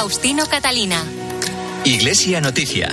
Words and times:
Faustino 0.00 0.46
Catalina. 0.46 1.04
Iglesia 1.84 2.40
Noticia. 2.40 2.90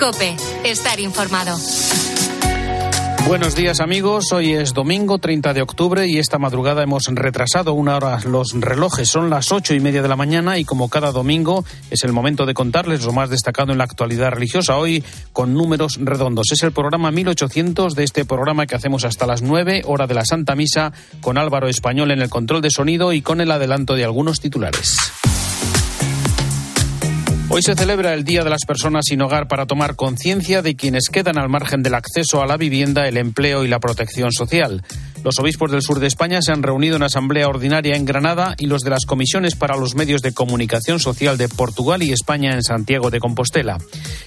Cope, 0.00 0.36
estar 0.64 0.98
informado. 0.98 1.56
Buenos 3.28 3.54
días 3.54 3.78
amigos, 3.78 4.32
hoy 4.32 4.54
es 4.54 4.74
domingo 4.74 5.18
30 5.18 5.54
de 5.54 5.62
octubre 5.62 6.08
y 6.08 6.18
esta 6.18 6.38
madrugada 6.38 6.82
hemos 6.82 7.04
retrasado 7.06 7.74
una 7.74 7.94
hora 7.94 8.18
los 8.26 8.54
relojes, 8.54 9.08
son 9.08 9.30
las 9.30 9.52
ocho 9.52 9.72
y 9.72 9.78
media 9.78 10.02
de 10.02 10.08
la 10.08 10.16
mañana 10.16 10.58
y 10.58 10.64
como 10.64 10.88
cada 10.88 11.12
domingo 11.12 11.64
es 11.92 12.02
el 12.02 12.12
momento 12.12 12.44
de 12.44 12.54
contarles 12.54 13.04
lo 13.04 13.12
más 13.12 13.30
destacado 13.30 13.70
en 13.70 13.78
la 13.78 13.84
actualidad 13.84 14.32
religiosa, 14.32 14.76
hoy 14.76 15.04
con 15.32 15.54
números 15.54 16.00
redondos. 16.02 16.50
Es 16.50 16.64
el 16.64 16.72
programa 16.72 17.12
1800 17.12 17.94
de 17.94 18.02
este 18.02 18.24
programa 18.24 18.66
que 18.66 18.74
hacemos 18.74 19.04
hasta 19.04 19.28
las 19.28 19.42
nueve, 19.42 19.82
hora 19.86 20.08
de 20.08 20.14
la 20.14 20.24
Santa 20.24 20.56
Misa, 20.56 20.92
con 21.20 21.38
Álvaro 21.38 21.68
Español 21.68 22.10
en 22.10 22.20
el 22.20 22.30
control 22.30 22.62
de 22.62 22.70
sonido 22.70 23.12
y 23.12 23.22
con 23.22 23.40
el 23.40 23.52
adelanto 23.52 23.94
de 23.94 24.02
algunos 24.02 24.40
titulares. 24.40 24.96
Hoy 27.54 27.60
se 27.60 27.74
celebra 27.74 28.14
el 28.14 28.24
Día 28.24 28.44
de 28.44 28.48
las 28.48 28.64
Personas 28.66 29.04
sin 29.06 29.20
Hogar 29.20 29.46
para 29.46 29.66
tomar 29.66 29.94
conciencia 29.94 30.62
de 30.62 30.74
quienes 30.74 31.10
quedan 31.12 31.36
al 31.36 31.50
margen 31.50 31.82
del 31.82 31.94
acceso 31.94 32.40
a 32.40 32.46
la 32.46 32.56
vivienda, 32.56 33.06
el 33.06 33.18
empleo 33.18 33.62
y 33.62 33.68
la 33.68 33.78
protección 33.78 34.32
social. 34.32 34.82
Los 35.24 35.38
obispos 35.38 35.70
del 35.70 35.82
sur 35.82 36.00
de 36.00 36.08
España 36.08 36.42
se 36.42 36.50
han 36.50 36.64
reunido 36.64 36.96
en 36.96 37.04
asamblea 37.04 37.46
ordinaria 37.46 37.94
en 37.94 38.04
Granada 38.04 38.56
y 38.58 38.66
los 38.66 38.82
de 38.82 38.90
las 38.90 39.06
comisiones 39.06 39.54
para 39.54 39.76
los 39.76 39.94
medios 39.94 40.20
de 40.20 40.34
comunicación 40.34 40.98
social 40.98 41.38
de 41.38 41.48
Portugal 41.48 42.02
y 42.02 42.10
España 42.10 42.54
en 42.54 42.62
Santiago 42.64 43.10
de 43.10 43.20
Compostela. 43.20 43.78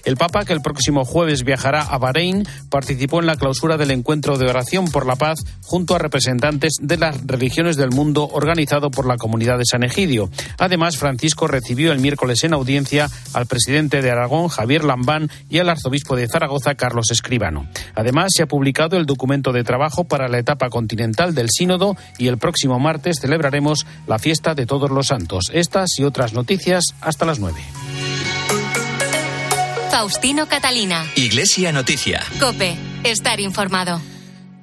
El 0.05 0.15
Papa, 0.15 0.45
que 0.45 0.53
el 0.53 0.61
próximo 0.61 1.03
jueves 1.03 1.43
viajará 1.43 1.81
a 1.81 1.97
Bahrein, 1.97 2.47
participó 2.69 3.19
en 3.19 3.25
la 3.25 3.35
clausura 3.35 3.75
del 3.75 3.91
encuentro 3.91 4.37
de 4.37 4.47
oración 4.47 4.85
por 4.89 5.05
la 5.05 5.17
paz 5.17 5.39
junto 5.63 5.95
a 5.95 5.99
representantes 5.99 6.75
de 6.81 6.97
las 6.97 7.25
religiones 7.25 7.75
del 7.75 7.89
mundo 7.89 8.29
organizado 8.31 8.89
por 8.89 9.05
la 9.05 9.17
comunidad 9.17 9.57
de 9.57 9.65
San 9.65 9.83
Egidio. 9.83 10.29
Además, 10.57 10.95
Francisco 10.95 11.47
recibió 11.47 11.91
el 11.91 11.99
miércoles 11.99 12.43
en 12.45 12.53
audiencia 12.53 13.09
al 13.33 13.47
presidente 13.47 14.01
de 14.01 14.11
Aragón, 14.11 14.47
Javier 14.47 14.85
Lambán, 14.85 15.29
y 15.49 15.59
al 15.59 15.69
arzobispo 15.69 16.15
de 16.15 16.29
Zaragoza, 16.29 16.75
Carlos 16.75 17.11
Escribano. 17.11 17.67
Además, 17.95 18.31
se 18.33 18.43
ha 18.43 18.47
publicado 18.47 18.95
el 18.95 19.05
documento 19.05 19.51
de 19.51 19.65
trabajo 19.65 20.05
para 20.05 20.29
la 20.29 20.39
etapa 20.39 20.69
continental 20.85 21.33
del 21.33 21.49
Sínodo 21.49 21.97
y 22.19 22.27
el 22.27 22.37
próximo 22.37 22.79
martes 22.79 23.17
celebraremos 23.19 23.87
la 24.05 24.19
fiesta 24.19 24.53
de 24.53 24.67
todos 24.67 24.91
los 24.91 25.07
santos. 25.07 25.45
Estas 25.51 25.97
y 25.97 26.03
otras 26.03 26.33
noticias 26.33 26.83
hasta 27.01 27.25
las 27.25 27.39
nueve. 27.39 27.59
Faustino 29.89 30.47
Catalina. 30.47 31.03
Iglesia 31.15 31.71
Noticia. 31.71 32.21
Cope, 32.39 32.75
estar 33.03 33.39
informado. 33.39 33.99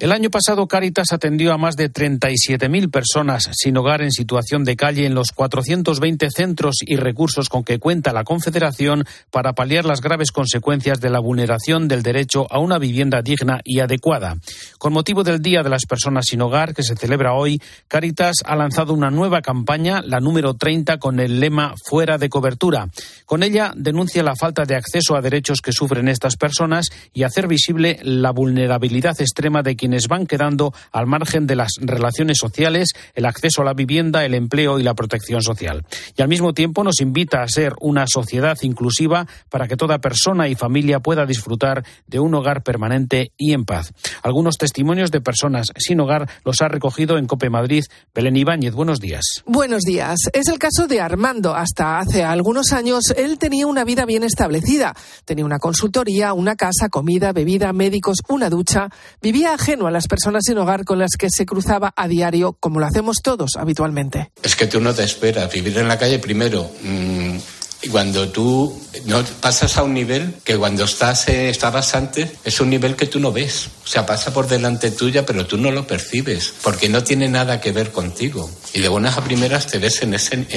El 0.03 0.11
año 0.11 0.29
pasado 0.29 0.67
Caritas 0.67 1.13
atendió 1.13 1.53
a 1.53 1.57
más 1.57 1.77
de 1.77 1.89
37.000 1.89 2.91
personas 2.91 3.49
sin 3.53 3.77
hogar 3.77 4.01
en 4.01 4.11
situación 4.11 4.65
de 4.65 4.75
calle 4.75 5.05
en 5.05 5.15
los 5.15 5.31
420 5.31 6.29
centros 6.29 6.75
y 6.85 6.97
recursos 6.97 7.47
con 7.47 7.63
que 7.63 7.79
cuenta 7.79 8.11
la 8.11 8.25
Confederación 8.25 9.05
para 9.31 9.53
paliar 9.53 9.85
las 9.85 10.01
graves 10.01 10.33
consecuencias 10.33 10.99
de 10.99 11.09
la 11.09 11.19
vulneración 11.19 11.87
del 11.87 12.03
derecho 12.03 12.47
a 12.51 12.59
una 12.59 12.79
vivienda 12.79 13.21
digna 13.21 13.61
y 13.63 13.79
adecuada. 13.79 14.35
Con 14.77 14.91
motivo 14.91 15.23
del 15.23 15.41
Día 15.41 15.63
de 15.63 15.69
las 15.69 15.85
Personas 15.85 16.25
sin 16.25 16.41
Hogar 16.41 16.73
que 16.73 16.83
se 16.83 16.97
celebra 16.97 17.31
hoy, 17.31 17.61
Caritas 17.87 18.35
ha 18.43 18.57
lanzado 18.57 18.93
una 18.93 19.09
nueva 19.09 19.41
campaña, 19.41 20.01
la 20.01 20.19
número 20.19 20.55
30, 20.55 20.97
con 20.97 21.21
el 21.21 21.39
lema 21.39 21.75
Fuera 21.89 22.17
de 22.17 22.27
cobertura. 22.27 22.89
Con 23.25 23.41
ella 23.41 23.71
denuncia 23.73 24.21
la 24.21 24.35
falta 24.35 24.65
de 24.65 24.75
acceso 24.75 25.15
a 25.15 25.21
derechos 25.21 25.61
que 25.61 25.71
sufren 25.71 26.09
estas 26.09 26.35
personas 26.35 26.89
y 27.13 27.23
hacer 27.23 27.47
visible 27.47 28.01
la 28.03 28.31
vulnerabilidad 28.31 29.15
extrema 29.21 29.63
de 29.63 29.77
quienes 29.77 29.92
van 30.07 30.27
quedando 30.27 30.73
al 30.91 31.07
margen 31.07 31.47
de 31.47 31.55
las 31.55 31.71
relaciones 31.79 32.37
sociales, 32.37 32.89
el 33.13 33.25
acceso 33.25 33.61
a 33.61 33.65
la 33.65 33.73
vivienda, 33.73 34.25
el 34.25 34.33
empleo 34.33 34.79
y 34.79 34.83
la 34.83 34.93
protección 34.93 35.41
social. 35.41 35.85
Y 36.15 36.21
al 36.21 36.27
mismo 36.27 36.53
tiempo 36.53 36.83
nos 36.83 37.01
invita 37.01 37.41
a 37.41 37.47
ser 37.47 37.73
una 37.79 38.05
sociedad 38.07 38.57
inclusiva 38.61 39.27
para 39.49 39.67
que 39.67 39.77
toda 39.77 39.99
persona 39.99 40.47
y 40.47 40.55
familia 40.55 40.99
pueda 40.99 41.25
disfrutar 41.25 41.85
de 42.07 42.19
un 42.19 42.33
hogar 42.35 42.63
permanente 42.63 43.31
y 43.37 43.53
en 43.53 43.65
paz. 43.65 43.93
Algunos 44.21 44.57
testimonios 44.57 45.11
de 45.11 45.21
personas 45.21 45.67
sin 45.77 45.99
hogar 45.99 46.29
los 46.45 46.61
ha 46.61 46.67
recogido 46.67 47.17
en 47.17 47.27
Cope 47.27 47.49
Madrid 47.49 47.83
Belén 48.13 48.37
Ibáñez. 48.37 48.73
Buenos 48.73 48.99
días. 48.99 49.43
Buenos 49.45 49.83
días. 49.83 50.17
Es 50.33 50.47
el 50.47 50.59
caso 50.59 50.87
de 50.87 51.01
Armando. 51.01 51.55
Hasta 51.55 51.99
hace 51.99 52.23
algunos 52.23 52.71
años 52.73 53.13
él 53.15 53.37
tenía 53.37 53.67
una 53.67 53.83
vida 53.83 54.05
bien 54.05 54.23
establecida. 54.23 54.95
Tenía 55.25 55.45
una 55.45 55.59
consultoría, 55.59 56.33
una 56.33 56.55
casa, 56.55 56.89
comida, 56.89 57.31
bebida, 57.33 57.73
médicos, 57.73 58.17
una 58.29 58.49
ducha. 58.49 58.89
Vivía 59.21 59.53
ajeno 59.53 59.72
a 59.81 59.91
las 59.91 60.07
personas 60.07 60.43
sin 60.45 60.57
hogar 60.57 60.85
con 60.85 60.99
las 60.99 61.11
que 61.17 61.29
se 61.29 61.45
cruzaba 61.45 61.93
a 61.95 62.07
diario, 62.07 62.53
como 62.59 62.79
lo 62.79 62.85
hacemos 62.85 63.17
todos 63.23 63.55
habitualmente. 63.57 64.31
Es 64.41 64.55
que 64.55 64.67
tú 64.67 64.79
no 64.79 64.93
te 64.93 65.03
esperas. 65.03 65.51
Vivir 65.51 65.77
en 65.77 65.87
la 65.87 65.97
calle 65.97 66.19
primero. 66.19 66.69
Mmm, 66.83 67.37
y 67.81 67.89
cuando 67.89 68.29
tú 68.29 68.81
no 69.05 69.21
pasas 69.41 69.77
a 69.77 69.83
un 69.83 69.93
nivel 69.93 70.35
que 70.45 70.57
cuando 70.57 70.85
estás 70.85 71.27
eh, 71.27 71.49
estabas 71.49 71.93
antes 71.95 72.31
es 72.45 72.61
un 72.61 72.69
nivel 72.69 72.95
que 72.95 73.07
tú 73.07 73.19
no 73.19 73.33
ves. 73.33 73.67
O 73.83 73.87
sea, 73.87 74.05
pasa 74.05 74.31
por 74.33 74.47
delante 74.47 74.89
tuya, 74.91 75.25
pero 75.25 75.45
tú 75.45 75.57
no 75.57 75.69
lo 75.69 75.85
percibes, 75.85 76.53
porque 76.63 76.87
no 76.87 77.03
tiene 77.03 77.27
nada 77.27 77.59
que 77.59 77.73
ver 77.73 77.91
contigo. 77.91 78.49
Y 78.73 78.79
de 78.79 78.87
buenas 78.87 79.17
a 79.17 79.23
primeras 79.23 79.67
te 79.67 79.79
ves 79.79 80.01
en, 80.01 80.13
ese, 80.13 80.47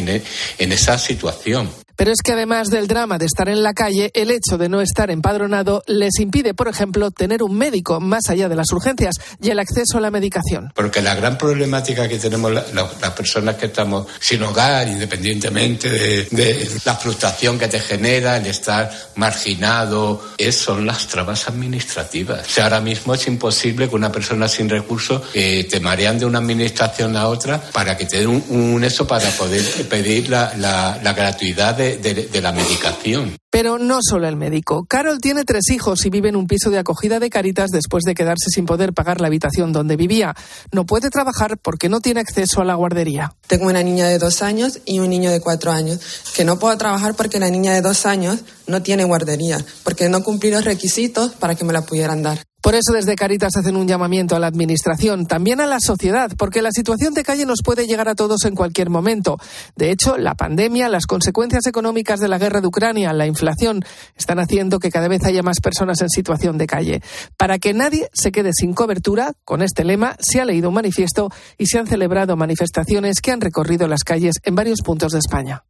en 0.59 0.73
esa 0.73 0.99
situación. 0.99 1.69
Pero 1.97 2.13
es 2.13 2.21
que 2.23 2.33
además 2.33 2.69
del 2.69 2.89
drama 2.89 3.17
de 3.17 3.25
estar 3.25 3.49
en 3.49 3.63
la 3.63 3.73
calle, 3.73 4.11
el 4.15 4.31
hecho 4.31 4.59
de 4.59 4.69
no 4.69 4.83
estar 4.83 5.11
empadronado 5.11 5.83
les 5.87 6.21
impide, 6.21 6.53
por 6.53 6.69
ejemplo, 6.69 7.11
tener 7.11 7.43
un 7.43 7.57
médico 7.57 8.01
más 8.01 8.29
allá 8.29 8.51
de 8.51 8.57
las 8.57 8.71
urgencias 8.71 9.15
y 9.41 9.49
el 9.49 9.59
acceso 9.59 9.97
a 9.97 10.01
la 10.03 10.11
medicación. 10.11 10.71
Porque 10.75 11.01
la 11.01 11.15
gran 11.15 11.39
problemática 11.39 12.07
que 12.07 12.19
tenemos 12.19 12.53
las 12.53 12.73
la, 12.75 12.87
la 13.01 13.15
personas 13.15 13.57
que 13.57 13.67
estamos 13.67 14.07
sin 14.21 14.43
hogar, 14.43 14.87
independientemente 14.89 15.89
de, 15.89 16.25
de, 16.31 16.71
la 16.85 16.95
frustración 16.97 17.59
que 17.59 17.69
te 17.69 17.81
genera 17.81 18.37
el 18.37 18.47
estar 18.47 18.91
marginado, 19.15 20.23
es, 20.37 20.55
son 20.55 20.85
las 20.85 21.07
trabas 21.07 21.49
administrativas. 21.49 22.47
O 22.47 22.51
sea, 22.51 22.65
ahora 22.65 22.81
mismo 22.81 23.15
es 23.15 23.27
imposible 23.27 23.89
que 23.89 23.95
una 23.95 24.13
persona 24.13 24.49
sin 24.49 24.69
recursos 24.69 25.23
eh, 25.33 25.67
te 25.71 25.81
marean 25.81 26.19
de 26.19 26.27
una 26.27 26.39
administración 26.39 27.17
a 27.17 27.29
otra 27.29 27.59
para 27.73 27.97
que 27.97 28.05
te 28.05 28.19
den 28.19 28.29
un, 28.29 28.45
un 28.51 28.85
eso 28.85 29.07
para 29.07 29.31
poder 29.31 29.63
pedir 29.89 30.29
la, 30.29 30.53
la 30.57 31.13
gratuidad 31.15 31.75
de 31.75 31.86
de, 31.95 32.15
de, 32.15 32.27
de, 32.27 32.43
la 32.43 32.53
medicación. 32.53 33.37
Pero 33.51 33.79
no 33.79 34.01
solo 34.03 34.27
el 34.29 34.37
médico. 34.37 34.87
Carol 34.87 35.21
tiene 35.21 35.45
tres 35.45 35.71
hijos 35.71 36.05
y 36.05 36.11
vive 36.11 36.29
en 36.29 36.37
un 36.37 36.47
piso 36.47 36.71
de 36.71 36.79
acogida 36.79 37.21
de 37.21 37.31
Caritas 37.31 37.71
después 37.71 38.05
de 38.05 38.15
quedarse 38.15 38.51
sin 38.51 38.67
poder 38.67 38.93
pagar 38.93 39.21
la 39.21 39.29
habitación 39.29 39.73
donde 39.73 39.97
vivía. 39.97 40.35
No 40.73 40.85
puede 40.85 41.11
trabajar 41.11 41.59
porque 41.59 41.89
no 41.89 42.01
tiene 42.01 42.21
acceso 42.21 42.61
a 42.61 42.65
la 42.65 42.75
guardería. 42.75 43.35
Tengo 43.47 43.67
una 43.67 43.83
niña 43.83 44.09
de 44.09 44.19
dos 44.19 44.43
años 44.43 44.81
y 44.85 44.99
un 44.99 45.11
niño 45.11 45.31
de 45.31 45.41
cuatro 45.41 45.73
años, 45.73 46.01
que 46.35 46.45
no 46.45 46.59
puedo 46.59 46.77
trabajar 46.77 47.15
porque 47.15 47.39
la 47.39 47.51
niña 47.51 47.73
de 47.73 47.83
dos 47.83 48.07
años 48.07 48.41
no 48.67 48.83
tiene 48.83 49.05
guardería, 49.05 49.65
porque 49.85 50.09
no 50.09 50.23
cumplí 50.23 50.51
los 50.51 50.65
requisitos 50.65 51.33
para 51.33 51.55
que 51.55 51.65
me 51.65 51.73
la 51.73 51.83
pudieran 51.83 52.23
dar. 52.23 52.43
Por 52.67 52.75
eso 52.75 52.93
desde 52.93 53.15
Caritas 53.15 53.55
hacen 53.57 53.77
un 53.77 53.87
llamamiento 53.87 54.35
a 54.35 54.41
la 54.41 54.49
Administración, 54.49 55.27
también 55.27 55.61
a 55.61 55.69
la 55.69 55.79
sociedad, 55.79 56.33
porque 56.37 56.63
la 56.63 56.73
situación 56.73 57.15
de 57.15 57.23
calle 57.23 57.47
nos 57.47 57.61
puede 57.65 57.87
llegar 57.87 58.09
a 58.09 58.17
todos 58.17 58.45
en 58.45 58.57
cualquier 58.57 58.91
momento. 58.91 59.39
De 59.77 59.93
hecho, 59.93 60.19
la 60.19 60.35
pandemia, 60.35 60.89
las 60.89 61.07
consecuencias 61.07 61.65
económicas 61.69 62.19
de 62.19 62.27
la 62.27 62.39
guerra 62.39 62.61
de 62.61 62.67
Ucrania, 62.67 63.13
la 63.13 63.25
inflación, 63.25 63.85
están 64.17 64.41
haciendo 64.41 64.81
que 64.81 64.91
cada 64.91 65.07
vez 65.07 65.25
haya 65.25 65.45
más 65.45 65.61
personas 65.61 66.01
en 66.01 66.09
situación 66.09 66.59
de 66.59 66.67
calle. 66.67 67.03
Para 67.37 67.61
que 67.61 67.73
nadie 67.73 68.11
se 68.13 68.33
quede 68.33 68.51
sin 68.53 68.75
cobertura, 68.75 69.35
con 69.45 69.63
este 69.63 69.85
lema 69.85 70.17
se 70.19 70.41
ha 70.41 70.45
leído 70.45 70.71
un 70.71 70.75
manifiesto 70.75 71.31
y 71.59 71.67
se 71.67 71.79
han 71.79 71.87
celebrado 71.87 72.35
manifestaciones 72.35 73.21
que 73.21 73.31
han 73.31 73.43
recorrido 73.43 73.87
las 73.87 74.03
calles 74.03 74.41
en 74.43 74.57
varios 74.57 74.81
puntos 74.85 75.13
de 75.13 75.21
España. 75.21 75.63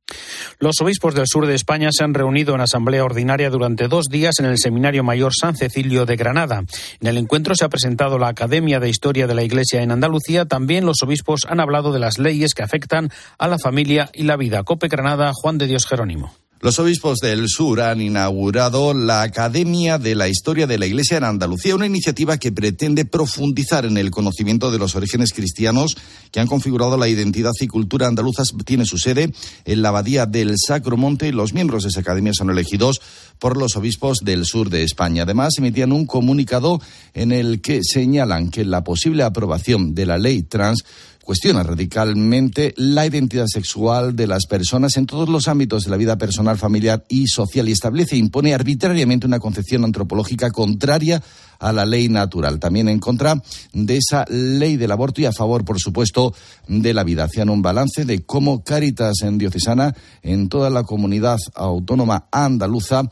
Los 0.61 0.81
obispos 0.81 1.15
del 1.15 1.27
sur 1.27 1.47
de 1.47 1.55
España 1.55 1.91
se 1.93 2.05
han 2.05 2.15
reunido 2.15 2.55
en 2.55 2.63
asamblea 2.63 3.05
ordinaria 3.05 3.51
durante 3.51 3.87
dos 3.87 4.07
días 4.07 4.37
en 4.39 4.47
el 4.47 4.57
Seminario 4.57 5.05
Mayor 5.05 5.33
San 5.39 5.57
Cecilio 5.57 6.07
de 6.07 6.17
Granada. 6.17 6.65
En 7.01 7.09
el 7.09 7.17
encuentro 7.19 7.55
se 7.55 7.65
ha 7.65 7.69
presentado 7.69 8.19
la 8.19 8.29
Academia 8.29 8.81
de 8.81 8.89
Historia 8.89 9.27
de 9.27 9.35
la 9.35 9.43
Iglesia 9.43 9.83
en 9.83 9.91
Andalucía. 9.91 10.47
También 10.47 10.87
los 10.87 11.03
obispos 11.03 11.47
han 11.49 11.61
hablado 11.61 11.93
de 11.93 11.99
las 11.99 12.19
leyes 12.19 12.55
que 12.55 12.63
afectan 12.63 13.11
a 13.39 13.49
la 13.49 13.59
familia 13.59 14.11
y 14.13 14.25
la 14.25 14.37
vida. 14.37 14.63
Cope 14.63 14.89
Granada, 14.89 15.33
Juan 15.35 15.59
de 15.59 15.67
Dios 15.67 15.87
Jerónimo. 15.87 16.35
Los 16.67 16.81
obispos 16.81 17.21
del 17.21 17.49
sur 17.49 17.81
han 17.81 18.01
inaugurado 18.01 18.93
la 18.93 19.23
Academia 19.23 19.99
de 19.99 20.17
la 20.17 20.27
Historia 20.27 20.67
de 20.67 20.79
la 20.79 20.87
Iglesia 20.87 21.17
en 21.17 21.23
Andalucía, 21.23 21.77
una 21.77 21.87
iniciativa 21.87 22.39
que 22.39 22.51
pretende 22.51 23.05
profundizar 23.05 23.85
en 23.85 23.97
el 23.97 24.11
conocimiento 24.11 24.73
de 24.73 24.79
los 24.81 24.97
orígenes 24.97 25.33
cristianos 25.33 25.97
que 26.33 26.41
han 26.41 26.49
configurado 26.49 26.97
la 26.97 27.07
identidad 27.07 27.53
y 27.61 27.69
cultura 27.69 28.09
andaluzas. 28.09 28.53
Tiene 28.65 28.85
su 28.85 28.99
sede 28.99 29.33
en 29.65 29.81
la 29.81 29.91
Abadía 29.91 30.27
del 30.27 30.57
Sacro 30.59 30.97
Monte 30.97 31.29
y 31.29 31.31
los 31.31 31.53
miembros 31.53 31.85
de 31.85 31.91
esa 31.91 32.01
academia 32.01 32.33
son 32.35 32.51
elegidos 32.51 33.01
por 33.39 33.57
los 33.57 33.77
obispos 33.77 34.19
del 34.25 34.45
sur 34.45 34.69
de 34.69 34.83
España. 34.83 35.23
Además, 35.23 35.55
emitían 35.59 35.93
un 35.93 36.05
comunicado 36.05 36.81
en 37.15 37.31
el 37.31 37.61
que 37.61 37.85
señalan 37.85 38.51
que 38.51 38.65
la 38.65 38.83
posible 38.83 39.23
aprobación 39.23 39.95
de 39.95 40.07
la 40.07 40.19
ley 40.19 40.43
trans 40.43 40.85
cuestiona 41.27 41.65
radicalmente 41.65 42.73
la 42.77 43.05
identidad 43.05 43.49
sexual 43.49 44.15
de 44.15 44.29
las 44.29 44.47
personas 44.47 44.97
en 44.97 45.07
todos 45.07 45.29
los 45.29 45.49
ámbitos 45.49 45.83
de 45.83 45.91
la 45.91 45.97
vida 45.97 46.17
personal, 46.17 46.57
familiar 46.57 47.05
y 47.09 47.27
social 47.27 47.69
y 47.69 47.73
establece 47.73 48.15
e 48.15 48.19
impone 48.19 48.55
arbitrariamente 48.55 49.27
una 49.27 49.41
concepción 49.41 49.83
antropológica 49.83 50.53
contraria 50.53 51.21
a 51.59 51.73
la 51.73 51.85
ley 51.85 52.09
natural. 52.09 52.61
También 52.61 52.89
en 52.89 53.01
contra 53.01 53.43
de 53.73 53.97
esa 53.97 54.25
ley 54.29 54.77
del 54.77 54.93
aborto 54.93 55.21
y 55.21 55.25
a 55.25 55.33
favor, 55.33 55.65
por 55.65 55.81
supuesto, 55.81 56.33
de 56.69 56.95
la 56.95 57.03
vida. 57.03 57.25
Hacían 57.25 57.51
un 57.51 57.61
balance 57.61 58.05
de 58.05 58.25
cómo 58.25 58.63
Caritas 58.63 59.23
en 59.23 59.37
Diocesana, 59.37 59.97
en 60.23 60.49
toda 60.49 60.71
la 60.71 60.85
comunidad 60.85 61.39
autónoma 61.57 62.29
andaluza, 62.31 63.03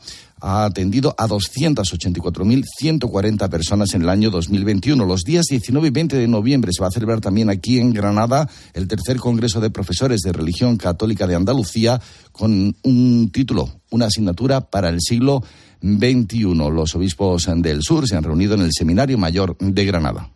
ha 0.45 0.65
atendido 0.65 1.15
a 1.17 1.27
284.140 1.27 3.49
personas 3.49 3.95
en 3.95 4.03
el 4.03 4.09
año 4.09 4.29
2021. 4.29 5.03
Los 5.03 5.23
días 5.23 5.47
19 5.49 5.87
y 5.87 5.91
20 5.91 6.17
de 6.17 6.27
noviembre 6.27 6.71
se 6.71 6.83
va 6.83 6.89
a 6.89 6.91
celebrar 6.91 7.19
también 7.19 7.49
aquí 7.49 7.79
en 7.79 7.91
Granada 7.91 8.47
el 8.75 8.87
tercer 8.87 9.17
Congreso 9.17 9.59
de 9.59 9.71
Profesores 9.71 10.21
de 10.21 10.31
Religión 10.31 10.77
Católica 10.77 11.25
de 11.25 11.33
Andalucía 11.33 11.99
con 12.31 12.75
un 12.83 13.31
título, 13.31 13.81
una 13.89 14.05
asignatura 14.05 14.61
para 14.61 14.89
el 14.89 15.01
siglo 15.01 15.41
XXI. 15.81 16.53
Los 16.53 16.93
obispos 16.93 17.49
del 17.57 17.81
sur 17.81 18.07
se 18.07 18.15
han 18.15 18.23
reunido 18.23 18.53
en 18.53 18.61
el 18.61 18.71
Seminario 18.71 19.17
Mayor 19.17 19.57
de 19.57 19.83
Granada. 19.83 20.29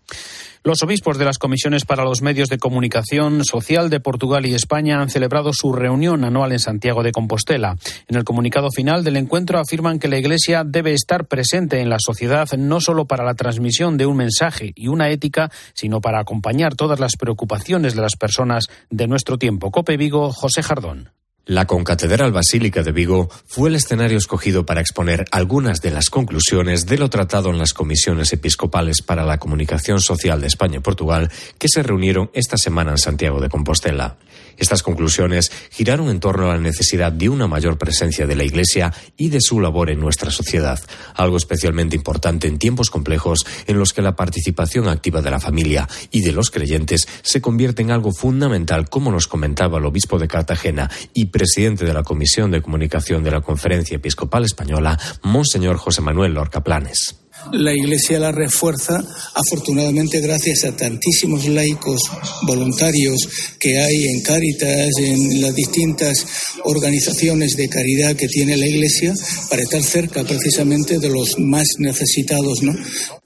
Los 0.62 0.84
obispos 0.84 1.18
de 1.18 1.24
las 1.24 1.38
comisiones 1.38 1.86
para 1.86 2.04
los 2.04 2.22
medios 2.22 2.50
de 2.50 2.58
comunicación 2.58 3.46
social 3.46 3.90
de 3.90 4.02
Portugal 4.02 4.46
y 4.46 4.54
España 4.54 5.02
han 5.02 5.10
celebrado 5.10 5.52
su 5.54 5.72
reunión 5.72 6.26
anual 6.26 6.52
en 6.52 6.60
Santiago 6.60 7.02
de 7.02 7.14
Compostela. 7.14 7.78
En 8.10 8.18
el 8.18 8.26
comunicado 8.26 8.70
final 8.70 9.06
del 9.06 9.16
encuentro 9.16 9.58
afirman 9.60 10.00
que 10.00 10.10
la 10.10 10.18
Iglesia 10.18 10.64
debe 10.66 10.94
estar 10.94 11.28
presente 11.28 11.80
en 11.80 11.90
la 11.90 11.98
sociedad 12.00 12.50
no 12.58 12.82
solo 12.82 13.06
para 13.06 13.24
la 13.24 13.36
transmisión 13.36 13.98
de 13.98 14.06
un 14.06 14.18
mensaje 14.18 14.74
y 14.76 14.90
una 14.90 15.10
ética, 15.10 15.50
sino 15.74 16.02
para 16.02 16.20
acompañar 16.20 16.76
todas 16.76 17.00
las 17.00 17.16
preocupaciones 17.16 17.96
de 17.96 18.02
las 18.02 18.18
personas 18.18 18.68
de 18.90 19.08
nuestro 19.08 19.38
tiempo. 19.38 19.72
Cope 19.72 19.96
Vigo, 19.96 20.34
José 20.34 20.62
Jardón. 20.62 21.19
La 21.50 21.66
Concatedral 21.66 22.32
Basílica 22.32 22.84
de 22.84 22.92
Vigo 22.92 23.28
fue 23.48 23.70
el 23.70 23.76
escenario 23.76 24.20
escogido 24.20 24.68
para 24.68 24.82
exponer 24.82 25.26
algunas 25.32 25.82
de 25.82 25.90
las 25.90 26.12
conclusiones 26.12 26.86
de 26.86 27.00
lo 27.00 27.10
tratado 27.10 27.50
en 27.50 27.58
las 27.58 27.74
comisiones 27.74 28.32
episcopales 28.34 29.02
para 29.02 29.26
la 29.26 29.40
comunicación 29.40 30.00
social 30.00 30.42
de 30.42 30.46
España 30.46 30.78
y 30.78 30.82
Portugal 30.82 31.32
que 31.58 31.68
se 31.68 31.82
reunieron 31.82 32.30
esta 32.34 32.56
semana 32.56 32.92
en 32.92 33.00
Santiago 33.00 33.42
de 33.42 33.50
Compostela. 33.50 34.18
Estas 34.60 34.84
conclusiones 34.84 35.52
giraron 35.72 36.10
en 36.10 36.20
torno 36.20 36.50
a 36.50 36.56
la 36.56 36.62
necesidad 36.62 37.12
de 37.12 37.30
una 37.30 37.48
mayor 37.48 37.78
presencia 37.78 38.28
de 38.28 38.36
la 38.36 38.44
Iglesia 38.44 38.94
y 39.18 39.30
de 39.30 39.42
su 39.42 39.60
labor 39.60 39.90
en 39.90 40.00
nuestra 40.00 40.32
sociedad, 40.32 40.80
algo 41.16 41.38
especialmente 41.38 41.96
importante 41.96 42.48
en 42.48 42.60
tiempos 42.60 42.90
complejos 42.90 43.46
en 43.68 43.80
los 43.80 43.94
que 43.94 44.02
la 44.02 44.16
participación 44.16 44.88
activa 44.88 45.22
de 45.22 45.32
la 45.32 45.40
familia 45.40 45.88
y 46.12 46.22
de 46.22 46.34
los 46.34 46.52
creyentes 46.52 47.08
se 47.22 47.42
convierte 47.42 47.82
en 47.82 47.92
algo 47.92 48.12
fundamental, 48.12 48.90
como 48.90 49.12
nos 49.12 49.28
comentaba 49.28 49.80
el 49.80 49.86
obispo 49.86 50.20
de 50.20 50.28
Cartagena 50.28 50.90
y 51.14 51.28
presidente 51.28 51.86
de 51.86 51.94
la 51.94 52.04
Comisión 52.04 52.52
de 52.52 52.62
Comunicación 52.62 53.24
de 53.24 53.32
la 53.32 53.42
Conferencia 53.42 53.96
Episcopal 53.96 54.46
Española, 54.46 55.00
Monseñor 55.24 55.78
José 55.78 56.02
Manuel 56.02 56.34
Lorca 56.34 56.64
Planes. 56.64 57.19
La 57.52 57.74
Iglesia 57.74 58.20
la 58.20 58.32
refuerza, 58.32 59.04
afortunadamente, 59.34 60.22
gracias 60.22 60.66
a 60.66 60.76
tantísimos 60.76 61.48
laicos 61.48 62.02
voluntarios 62.44 63.28
que 63.60 63.80
hay 63.80 64.06
en 64.06 64.22
Cáritas, 64.22 64.90
en 65.00 65.42
las 65.42 65.56
distintas 65.56 66.26
organizaciones 66.64 67.56
de 67.56 67.70
caridad 67.70 68.16
que 68.16 68.28
tiene 68.28 68.58
la 68.58 68.68
Iglesia, 68.68 69.14
para 69.50 69.64
estar 69.64 69.82
cerca 69.82 70.24
precisamente 70.24 71.00
de 71.00 71.10
los 71.10 71.40
más 71.40 71.68
necesitados, 71.80 72.62
¿no? 72.62 72.74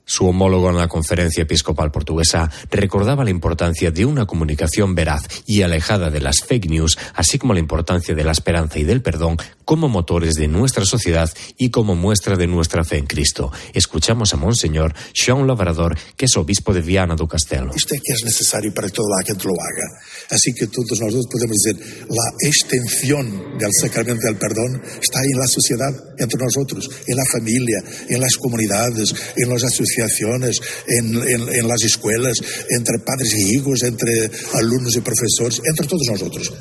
Su 0.05 0.27
homólogo 0.27 0.69
en 0.69 0.75
la 0.75 0.89
conferencia 0.89 1.43
episcopal 1.43 1.89
portuguesa 1.89 2.51
recordaba 2.69 3.23
la 3.23 3.29
importancia 3.29 3.89
de 3.89 4.05
una 4.05 4.25
comunicación 4.25 4.95
veraz 4.95 5.23
y 5.45 5.61
alejada 5.61 6.09
de 6.09 6.19
las 6.19 6.41
fake 6.45 6.69
news, 6.69 6.97
así 7.15 7.39
como 7.39 7.53
la 7.53 7.61
importancia 7.61 8.13
de 8.13 8.23
la 8.25 8.33
esperanza 8.33 8.79
y 8.79 8.83
del 8.83 9.01
perdón 9.01 9.37
como 9.65 9.89
motores 9.89 10.35
de 10.35 10.47
nuestra 10.47 10.85
sociedad 10.85 11.29
y 11.57 11.69
como 11.69 11.95
muestra 11.95 12.35
de 12.35 12.47
nuestra 12.47 12.83
fe 12.83 12.97
en 12.97 13.05
Cristo. 13.05 13.51
Escuchamos 13.73 14.33
a 14.33 14.37
Monseñor 14.37 14.93
Sean 15.13 15.47
Lavrador, 15.47 15.97
que 16.15 16.25
es 16.25 16.37
obispo 16.37 16.73
de 16.73 16.81
Viana 16.81 17.15
do 17.15 17.27
Castelo. 17.27 17.71
Esto 17.75 17.95
es 17.95 18.01
que 18.03 18.13
es 18.13 18.23
necesario 18.23 18.73
para 18.73 18.89
toda 18.89 19.09
la 19.19 19.25
gente 19.25 19.45
lo 19.45 19.53
haga. 19.53 19.87
Así 20.29 20.53
que 20.53 20.67
todos 20.67 20.99
nosotros 20.99 21.27
podemos 21.31 21.57
decir, 21.63 22.07
la 22.09 22.47
extensión 22.47 23.57
del 23.57 23.71
sacramento 23.79 24.27
del 24.27 24.37
perdón 24.37 24.81
está 25.01 25.19
en 25.19 25.39
la 25.39 25.47
sociedad, 25.47 25.93
entre 26.17 26.39
nosotros, 26.39 26.89
en 27.07 27.15
la 27.15 27.25
familia, 27.31 27.83
en 28.09 28.21
las 28.21 28.35
comunidades, 28.37 29.13
en 29.37 29.49
las 29.49 29.63
asociaciones, 29.63 30.59
en, 30.87 31.15
en, 31.15 31.49
en 31.49 31.67
las 31.67 31.83
escuelas, 31.83 32.37
entre 32.69 32.99
padres 32.99 33.33
y 33.33 33.55
hijos, 33.55 33.83
entre 33.83 34.29
alumnos 34.53 34.95
y 34.95 35.01
profesores, 35.01 35.61
entre 35.65 35.87
todos 35.87 36.07
nosotros. 36.09 36.53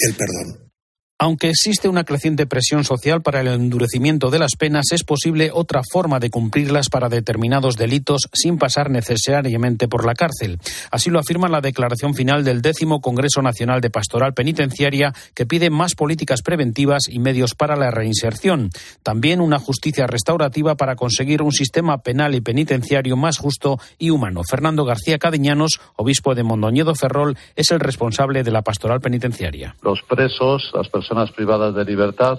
El 0.00 0.14
perdón. 0.14 0.71
Aunque 1.18 1.50
existe 1.50 1.88
una 1.88 2.02
creciente 2.02 2.46
presión 2.46 2.82
social 2.82 3.22
para 3.22 3.42
el 3.42 3.46
endurecimiento 3.46 4.28
de 4.30 4.40
las 4.40 4.56
penas, 4.58 4.86
es 4.90 5.04
posible 5.04 5.50
otra 5.52 5.82
forma 5.88 6.18
de 6.18 6.30
cumplirlas 6.30 6.88
para 6.88 7.08
determinados 7.08 7.76
delitos 7.76 8.28
sin 8.32 8.58
pasar 8.58 8.90
necesariamente 8.90 9.86
por 9.86 10.04
la 10.04 10.14
cárcel. 10.14 10.58
Así 10.90 11.10
lo 11.10 11.20
afirma 11.20 11.48
la 11.48 11.60
declaración 11.60 12.14
final 12.14 12.42
del 12.42 12.60
décimo 12.60 13.00
Congreso 13.00 13.40
Nacional 13.40 13.80
de 13.80 13.90
Pastoral 13.90 14.34
Penitenciaria, 14.34 15.12
que 15.34 15.46
pide 15.46 15.70
más 15.70 15.94
políticas 15.94 16.42
preventivas 16.42 17.02
y 17.08 17.20
medios 17.20 17.54
para 17.54 17.76
la 17.76 17.92
reinserción. 17.92 18.70
También 19.04 19.40
una 19.40 19.60
justicia 19.60 20.08
restaurativa 20.08 20.74
para 20.76 20.96
conseguir 20.96 21.42
un 21.42 21.52
sistema 21.52 21.98
penal 22.02 22.34
y 22.34 22.40
penitenciario 22.40 23.16
más 23.16 23.38
justo 23.38 23.78
y 23.96 24.10
humano. 24.10 24.42
Fernando 24.42 24.84
García 24.84 25.18
Cadeñanos, 25.18 25.80
obispo 25.94 26.34
de 26.34 26.42
Mondoñedo 26.42 26.96
Ferrol, 26.96 27.36
es 27.54 27.70
el 27.70 27.78
responsable 27.78 28.42
de 28.42 28.50
la 28.50 28.62
pastoral 28.62 29.00
penitenciaria. 29.00 29.76
Los 29.82 30.00
presos, 30.08 30.68
las 30.74 30.88
personas 30.88 31.01
personas 31.02 31.32
privadas 31.32 31.74
de 31.74 31.84
libertad 31.84 32.38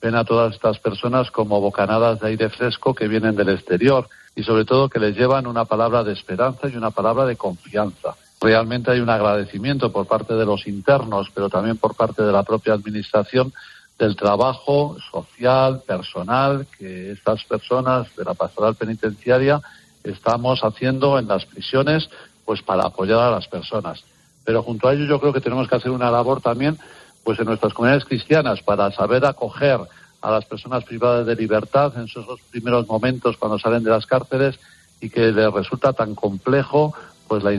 ven 0.00 0.14
a 0.14 0.24
todas 0.24 0.54
estas 0.54 0.78
personas 0.78 1.32
como 1.32 1.60
bocanadas 1.60 2.20
de 2.20 2.28
aire 2.28 2.48
fresco 2.48 2.94
que 2.94 3.08
vienen 3.08 3.34
del 3.34 3.48
exterior 3.48 4.08
y 4.36 4.44
sobre 4.44 4.64
todo 4.64 4.88
que 4.88 5.00
les 5.00 5.16
llevan 5.16 5.48
una 5.48 5.64
palabra 5.64 6.04
de 6.04 6.12
esperanza 6.12 6.68
y 6.68 6.76
una 6.76 6.92
palabra 6.92 7.26
de 7.26 7.34
confianza. 7.34 8.14
Realmente 8.40 8.92
hay 8.92 9.00
un 9.00 9.10
agradecimiento 9.10 9.90
por 9.90 10.06
parte 10.06 10.34
de 10.34 10.46
los 10.46 10.68
internos, 10.68 11.26
pero 11.34 11.48
también 11.48 11.76
por 11.76 11.96
parte 11.96 12.22
de 12.22 12.30
la 12.30 12.44
propia 12.44 12.74
Administración 12.74 13.52
del 13.98 14.14
trabajo 14.14 14.96
social, 15.10 15.82
personal 15.84 16.68
que 16.78 17.10
estas 17.10 17.42
personas 17.42 18.14
de 18.14 18.22
la 18.22 18.34
pastoral 18.34 18.76
penitenciaria 18.76 19.60
estamos 20.04 20.62
haciendo 20.62 21.18
en 21.18 21.26
las 21.26 21.46
prisiones 21.46 22.08
pues 22.44 22.62
para 22.62 22.84
apoyar 22.84 23.18
a 23.18 23.30
las 23.32 23.48
personas. 23.48 24.04
Pero 24.44 24.62
junto 24.62 24.86
a 24.86 24.92
ello 24.92 25.06
yo 25.06 25.18
creo 25.18 25.32
que 25.32 25.40
tenemos 25.40 25.68
que 25.68 25.74
hacer 25.74 25.90
una 25.90 26.12
labor 26.12 26.40
también 26.40 26.78
pues 27.24 27.38
en 27.40 27.46
nuestras 27.46 27.72
comunidades 27.72 28.04
cristianas 28.04 28.62
para 28.62 28.92
saber 28.92 29.24
acoger 29.24 29.80
a 30.20 30.30
las 30.30 30.44
personas 30.44 30.84
privadas 30.84 31.26
de 31.26 31.34
libertad 31.34 31.92
en 31.96 32.04
esos 32.04 32.40
primeros 32.50 32.86
momentos 32.86 33.36
cuando 33.36 33.58
salen 33.58 33.82
de 33.82 33.90
las 33.90 34.06
cárceles 34.06 34.58
y 35.00 35.10
que 35.10 35.32
les 35.32 35.52
resulta 35.52 35.92
tan 35.92 36.14
complejo 36.14 36.94
pues 37.26 37.42
la 37.42 37.50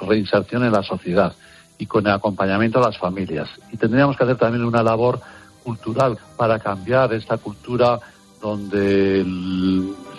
reinserción 0.00 0.64
en 0.64 0.72
la 0.72 0.82
sociedad 0.82 1.34
y 1.78 1.86
con 1.86 2.06
el 2.06 2.12
acompañamiento 2.12 2.78
a 2.78 2.86
las 2.86 2.98
familias. 2.98 3.48
Y 3.72 3.76
tendríamos 3.76 4.16
que 4.16 4.24
hacer 4.24 4.36
también 4.36 4.64
una 4.64 4.82
labor 4.82 5.20
cultural 5.64 6.18
para 6.36 6.58
cambiar 6.58 7.12
esta 7.12 7.38
cultura 7.38 7.98
donde 8.40 9.24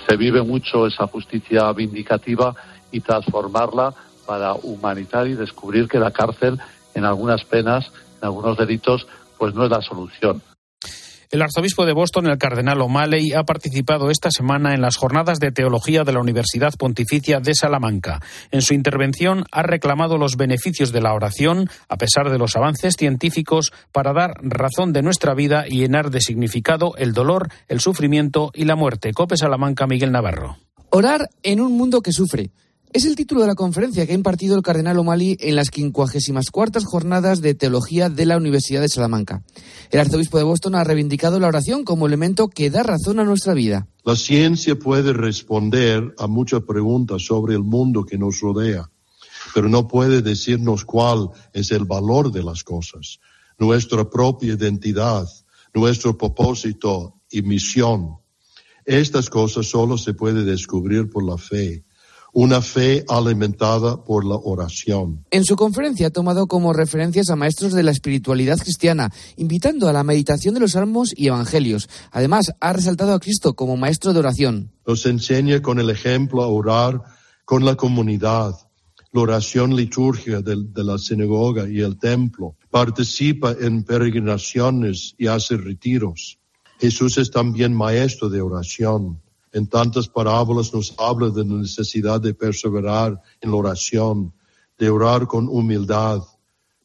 se 0.07 0.17
vive 0.17 0.41
mucho 0.41 0.87
esa 0.87 1.07
justicia 1.07 1.71
vindicativa 1.73 2.53
y 2.91 3.01
transformarla 3.01 3.93
para 4.25 4.53
humanizar 4.53 5.27
y 5.27 5.33
descubrir 5.33 5.87
que 5.87 5.99
la 5.99 6.11
cárcel 6.11 6.59
en 6.93 7.05
algunas 7.05 7.43
penas 7.45 7.91
en 7.91 7.93
algunos 8.21 8.57
delitos, 8.57 9.07
pues 9.37 9.53
no 9.53 9.65
es 9.65 9.71
la 9.71 9.81
solución. 9.81 10.41
El 11.31 11.43
arzobispo 11.43 11.85
de 11.85 11.93
Boston, 11.93 12.25
el 12.25 12.39
cardenal 12.39 12.81
O'Malley, 12.81 13.33
ha 13.33 13.43
participado 13.43 14.09
esta 14.09 14.31
semana 14.31 14.73
en 14.73 14.81
las 14.81 14.95
jornadas 14.95 15.39
de 15.39 15.51
teología 15.51 16.03
de 16.03 16.11
la 16.11 16.21
Universidad 16.21 16.73
Pontificia 16.75 17.39
de 17.39 17.53
Salamanca. 17.53 18.19
En 18.49 18.63
su 18.63 18.73
intervención 18.73 19.43
ha 19.51 19.61
reclamado 19.61 20.17
los 20.17 20.37
beneficios 20.37 20.91
de 20.91 21.01
la 21.01 21.13
oración, 21.13 21.69
a 21.87 21.97
pesar 21.97 22.31
de 22.31 22.39
los 22.39 22.55
avances 22.55 22.95
científicos, 22.97 23.71
para 23.91 24.11
dar 24.11 24.33
razón 24.41 24.91
de 24.91 25.03
nuestra 25.03 25.35
vida 25.35 25.65
y 25.67 25.81
llenar 25.81 26.09
de 26.09 26.19
significado 26.19 26.95
el 26.97 27.13
dolor, 27.13 27.49
el 27.67 27.79
sufrimiento 27.79 28.49
y 28.55 28.65
la 28.65 28.75
muerte. 28.75 29.13
Cope 29.13 29.37
Salamanca, 29.37 29.85
Miguel 29.85 30.11
Navarro. 30.11 30.57
Orar 30.89 31.29
en 31.43 31.61
un 31.61 31.77
mundo 31.77 32.01
que 32.01 32.11
sufre. 32.11 32.49
Es 32.91 33.05
el 33.05 33.15
título 33.15 33.41
de 33.41 33.47
la 33.47 33.53
conferencia 33.53 34.07
que 34.07 34.13
ha 34.13 34.15
impartido 34.15 34.55
el 34.55 34.63
cardenal 34.63 34.97
O'Malley 34.97 35.37
en 35.41 35.55
las 35.55 35.67
54 35.67 36.81
jornadas 36.83 37.39
de 37.39 37.53
teología 37.53 38.09
de 38.09 38.25
la 38.25 38.35
Universidad 38.35 38.81
de 38.81 38.89
Salamanca. 38.89 39.43
El 39.91 39.99
arzobispo 39.99 40.39
de 40.39 40.43
Boston 40.43 40.73
ha 40.73 40.83
reivindicado 40.83 41.39
la 41.39 41.49
oración 41.49 41.83
como 41.83 42.07
elemento 42.07 42.47
que 42.47 42.71
da 42.71 42.81
razón 42.81 43.19
a 43.19 43.23
nuestra 43.25 43.53
vida. 43.53 43.87
La 44.03 44.15
ciencia 44.15 44.73
puede 44.73 45.13
responder 45.13 46.15
a 46.17 46.25
muchas 46.25 46.63
preguntas 46.63 47.23
sobre 47.23 47.53
el 47.53 47.61
mundo 47.61 48.05
que 48.05 48.17
nos 48.17 48.39
rodea, 48.39 48.89
pero 49.53 49.69
no 49.69 49.87
puede 49.87 50.23
decirnos 50.23 50.83
cuál 50.83 51.29
es 51.53 51.69
el 51.69 51.85
valor 51.85 52.31
de 52.31 52.41
las 52.41 52.63
cosas, 52.63 53.19
nuestra 53.59 54.09
propia 54.09 54.53
identidad, 54.53 55.27
nuestro 55.75 56.17
propósito 56.17 57.21
y 57.29 57.43
misión. 57.43 58.15
Estas 58.83 59.29
cosas 59.29 59.67
solo 59.67 59.95
se 59.95 60.15
puede 60.15 60.43
descubrir 60.43 61.07
por 61.07 61.23
la 61.23 61.37
fe 61.37 61.83
una 62.33 62.61
fe 62.61 63.03
alimentada 63.07 64.03
por 64.03 64.25
la 64.25 64.35
oración. 64.35 65.25
En 65.31 65.43
su 65.43 65.55
conferencia 65.55 66.07
ha 66.07 66.11
tomado 66.11 66.47
como 66.47 66.73
referencias 66.73 67.29
a 67.29 67.35
maestros 67.35 67.73
de 67.73 67.83
la 67.83 67.91
espiritualidad 67.91 68.57
cristiana, 68.57 69.11
invitando 69.37 69.87
a 69.87 69.93
la 69.93 70.03
meditación 70.03 70.53
de 70.53 70.59
los 70.59 70.71
salmos 70.71 71.13
y 71.15 71.27
evangelios. 71.27 71.89
Además, 72.11 72.51
ha 72.59 72.73
resaltado 72.73 73.13
a 73.13 73.19
Cristo 73.19 73.53
como 73.53 73.77
maestro 73.77 74.13
de 74.13 74.19
oración. 74.19 74.71
Nos 74.85 75.05
enseña 75.05 75.61
con 75.61 75.79
el 75.79 75.89
ejemplo 75.89 76.43
a 76.43 76.47
orar 76.47 77.01
con 77.45 77.65
la 77.65 77.75
comunidad, 77.75 78.55
la 79.11 79.21
oración 79.21 79.75
litúrgica 79.75 80.41
de, 80.41 80.55
de 80.69 80.83
la 80.83 80.97
sinagoga 80.99 81.67
y 81.67 81.81
el 81.81 81.97
templo, 81.97 82.55
participa 82.69 83.55
en 83.59 83.83
peregrinaciones 83.83 85.15
y 85.17 85.27
hace 85.27 85.57
retiros. 85.57 86.37
Jesús 86.79 87.17
es 87.17 87.31
también 87.31 87.73
maestro 87.73 88.29
de 88.29 88.41
oración. 88.41 89.19
En 89.51 89.67
tantas 89.67 90.07
parábolas 90.07 90.73
nos 90.73 90.93
habla 90.97 91.29
de 91.29 91.43
la 91.43 91.55
necesidad 91.55 92.21
de 92.21 92.33
perseverar 92.33 93.19
en 93.41 93.51
la 93.51 93.57
oración, 93.57 94.33
de 94.77 94.89
orar 94.89 95.27
con 95.27 95.47
humildad, 95.47 96.21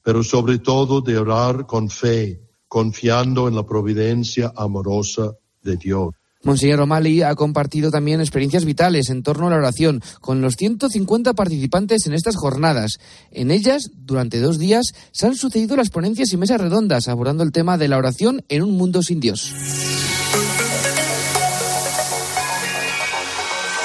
pero 0.03 0.23
sobre 0.23 0.59
todo 0.59 1.01
de 1.01 1.19
orar 1.19 1.67
con 1.67 1.91
fe, 1.91 2.41
confiando 2.69 3.49
en 3.49 3.55
la 3.55 3.67
providencia 3.67 4.53
amorosa 4.57 5.33
de 5.63 5.77
Dios. 5.77 6.15
Monseñor 6.45 6.81
O'Malley 6.81 7.23
ha 7.23 7.35
compartido 7.35 7.91
también 7.91 8.21
experiencias 8.21 8.67
vitales 8.67 9.09
en 9.09 9.23
torno 9.23 9.47
a 9.47 9.51
la 9.51 9.57
oración 9.57 10.03
con 10.21 10.43
los 10.43 10.57
150 10.57 11.33
participantes 11.33 12.07
en 12.07 12.13
estas 12.13 12.37
jornadas. 12.37 12.99
En 13.31 13.51
ellas, 13.51 13.91
durante 13.95 14.41
dos 14.41 14.59
días, 14.59 14.93
se 15.11 15.27
han 15.27 15.37
sucedido 15.37 15.75
las 15.75 15.89
ponencias 15.89 16.33
y 16.33 16.37
mesas 16.37 16.61
redondas 16.61 17.09
abordando 17.09 17.45
el 17.45 17.53
tema 17.53 17.79
de 17.79 17.89
la 17.89 17.97
oración 17.97 18.45
en 18.49 18.63
un 18.63 18.73
mundo 18.73 19.03
sin 19.03 19.21
Dios. 19.21 19.55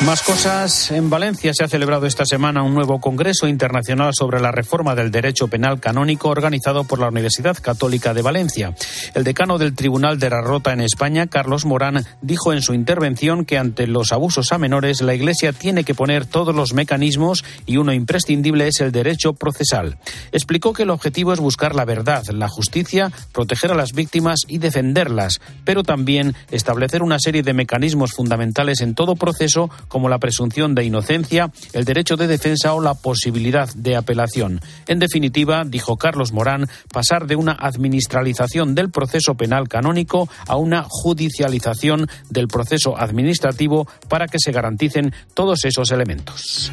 Más 0.05 0.23
cosas. 0.23 0.91
En 0.91 1.09
Valencia 1.09 1.53
se 1.53 1.65
ha 1.65 1.67
celebrado 1.67 2.05
esta 2.05 2.25
semana 2.25 2.63
un 2.63 2.73
nuevo 2.73 3.01
Congreso 3.01 3.49
Internacional 3.49 4.13
sobre 4.13 4.39
la 4.39 4.49
Reforma 4.49 4.95
del 4.95 5.11
Derecho 5.11 5.49
Penal 5.49 5.81
Canónico 5.81 6.29
organizado 6.29 6.85
por 6.85 6.99
la 6.99 7.09
Universidad 7.09 7.57
Católica 7.61 8.13
de 8.13 8.21
Valencia. 8.21 8.73
El 9.13 9.25
decano 9.25 9.57
del 9.57 9.75
Tribunal 9.75 10.17
de 10.17 10.29
la 10.29 10.39
Rota 10.39 10.71
en 10.71 10.79
España, 10.79 11.27
Carlos 11.27 11.65
Morán, 11.65 12.05
dijo 12.21 12.53
en 12.53 12.61
su 12.61 12.73
intervención 12.73 13.43
que 13.43 13.57
ante 13.57 13.87
los 13.87 14.13
abusos 14.13 14.53
a 14.53 14.57
menores 14.57 15.01
la 15.01 15.15
Iglesia 15.15 15.51
tiene 15.51 15.83
que 15.83 15.95
poner 15.95 16.25
todos 16.25 16.55
los 16.55 16.73
mecanismos 16.73 17.43
y 17.65 17.75
uno 17.75 17.91
imprescindible 17.91 18.69
es 18.69 18.79
el 18.79 18.93
derecho 18.93 19.33
procesal. 19.33 19.97
Explicó 20.31 20.71
que 20.71 20.83
el 20.83 20.91
objetivo 20.91 21.33
es 21.33 21.41
buscar 21.41 21.75
la 21.75 21.83
verdad, 21.83 22.23
la 22.29 22.47
justicia, 22.47 23.11
proteger 23.33 23.73
a 23.73 23.75
las 23.75 23.91
víctimas 23.91 24.39
y 24.47 24.59
defenderlas, 24.59 25.41
pero 25.65 25.83
también 25.83 26.35
establecer 26.51 27.03
una 27.03 27.19
serie 27.19 27.43
de 27.43 27.53
mecanismos 27.53 28.13
fundamentales 28.13 28.79
en 28.79 28.95
todo 28.95 29.17
proceso 29.17 29.69
como 29.89 30.08
la 30.08 30.19
presunción 30.19 30.75
de 30.75 30.86
inocencia, 30.86 31.51
el 31.74 31.84
derecho 31.84 32.15
de 32.15 32.27
defensa 32.27 32.74
o 32.74 32.81
la 32.81 32.93
posibilidad 32.93 33.67
de 33.75 33.98
apelación. 33.98 34.62
En 34.88 35.00
definitiva, 35.00 35.63
dijo 35.65 35.98
Carlos 35.98 36.31
Morán, 36.31 36.69
pasar 36.93 37.27
de 37.27 37.36
una 37.36 37.51
administralización 37.51 38.75
del 38.75 38.89
proceso 38.89 39.36
penal 39.36 39.67
canónico 39.67 40.29
a 40.48 40.55
una 40.55 40.86
judicialización 40.88 42.08
del 42.29 42.48
proceso 42.48 42.98
administrativo 42.98 43.88
para 44.08 44.27
que 44.27 44.39
se 44.39 44.51
garanticen 44.51 45.13
todos 45.34 45.65
esos 45.65 45.91
elementos. 45.91 46.72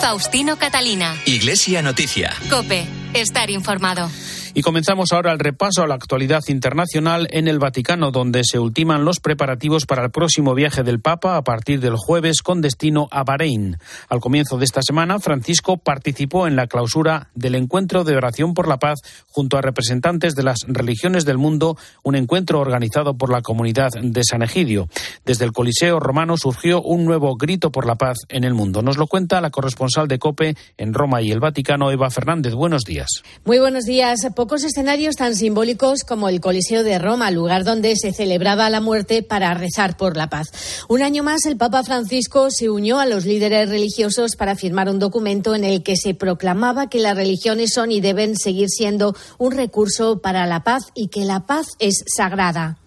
Faustino 0.00 0.58
Catalina. 0.58 1.14
Iglesia 1.26 1.80
Noticia. 1.80 2.34
Cope. 2.50 2.86
Estar 3.14 3.50
informado. 3.50 4.10
Y 4.54 4.60
comenzamos 4.60 5.12
ahora 5.12 5.32
el 5.32 5.38
repaso 5.38 5.82
a 5.82 5.86
la 5.86 5.94
actualidad 5.94 6.42
internacional 6.48 7.26
en 7.30 7.48
el 7.48 7.58
Vaticano, 7.58 8.10
donde 8.10 8.42
se 8.44 8.58
ultiman 8.58 9.02
los 9.02 9.18
preparativos 9.18 9.86
para 9.86 10.04
el 10.04 10.10
próximo 10.10 10.54
viaje 10.54 10.82
del 10.82 11.00
Papa 11.00 11.38
a 11.38 11.42
partir 11.42 11.80
del 11.80 11.96
jueves 11.96 12.42
con 12.42 12.60
destino 12.60 13.08
a 13.10 13.24
Bahrein. 13.24 13.78
Al 14.10 14.20
comienzo 14.20 14.58
de 14.58 14.66
esta 14.66 14.82
semana, 14.82 15.20
Francisco 15.20 15.78
participó 15.78 16.46
en 16.46 16.56
la 16.56 16.66
clausura 16.66 17.30
del 17.34 17.54
encuentro 17.54 18.04
de 18.04 18.14
oración 18.14 18.52
por 18.52 18.68
la 18.68 18.78
paz 18.78 19.00
junto 19.28 19.56
a 19.56 19.62
representantes 19.62 20.34
de 20.34 20.42
las 20.42 20.58
religiones 20.66 21.24
del 21.24 21.38
mundo, 21.38 21.78
un 22.02 22.14
encuentro 22.14 22.60
organizado 22.60 23.14
por 23.14 23.32
la 23.32 23.40
comunidad 23.40 23.92
de 24.02 24.22
San 24.22 24.42
Egidio. 24.42 24.86
Desde 25.24 25.46
el 25.46 25.52
Coliseo 25.52 25.98
romano 25.98 26.36
surgió 26.36 26.82
un 26.82 27.06
nuevo 27.06 27.36
grito 27.36 27.72
por 27.72 27.86
la 27.86 27.94
paz 27.94 28.18
en 28.28 28.44
el 28.44 28.52
mundo. 28.52 28.82
Nos 28.82 28.98
lo 28.98 29.06
cuenta 29.06 29.40
la 29.40 29.50
corresponsal 29.50 30.08
de 30.08 30.18
COPE 30.18 30.56
en 30.76 30.92
Roma 30.92 31.22
y 31.22 31.30
el 31.30 31.40
Vaticano, 31.40 31.90
Eva 31.90 32.10
Fernández. 32.10 32.52
Buenos 32.52 32.82
días. 32.82 33.22
Muy 33.46 33.58
buenos 33.58 33.84
días 33.84 34.20
pocos 34.42 34.64
escenarios 34.64 35.14
tan 35.14 35.36
simbólicos 35.36 36.02
como 36.02 36.28
el 36.28 36.40
Coliseo 36.40 36.82
de 36.82 36.98
Roma, 36.98 37.30
lugar 37.30 37.62
donde 37.62 37.94
se 37.94 38.12
celebraba 38.12 38.68
la 38.70 38.80
muerte 38.80 39.22
para 39.22 39.54
rezar 39.54 39.96
por 39.96 40.16
la 40.16 40.30
paz. 40.30 40.48
Un 40.88 41.00
año 41.00 41.22
más, 41.22 41.46
el 41.46 41.56
Papa 41.56 41.84
Francisco 41.84 42.50
se 42.50 42.68
unió 42.68 42.98
a 42.98 43.06
los 43.06 43.24
líderes 43.24 43.68
religiosos 43.68 44.34
para 44.34 44.56
firmar 44.56 44.88
un 44.88 44.98
documento 44.98 45.54
en 45.54 45.62
el 45.62 45.84
que 45.84 45.94
se 45.94 46.14
proclamaba 46.14 46.88
que 46.88 46.98
las 46.98 47.16
religiones 47.16 47.72
son 47.72 47.92
y 47.92 48.00
deben 48.00 48.36
seguir 48.36 48.68
siendo 48.68 49.14
un 49.38 49.52
recurso 49.52 50.20
para 50.20 50.44
la 50.48 50.64
paz 50.64 50.86
y 50.92 51.06
que 51.06 51.24
la 51.24 51.46
paz 51.46 51.68
es 51.78 52.02
sagrada. 52.08 52.81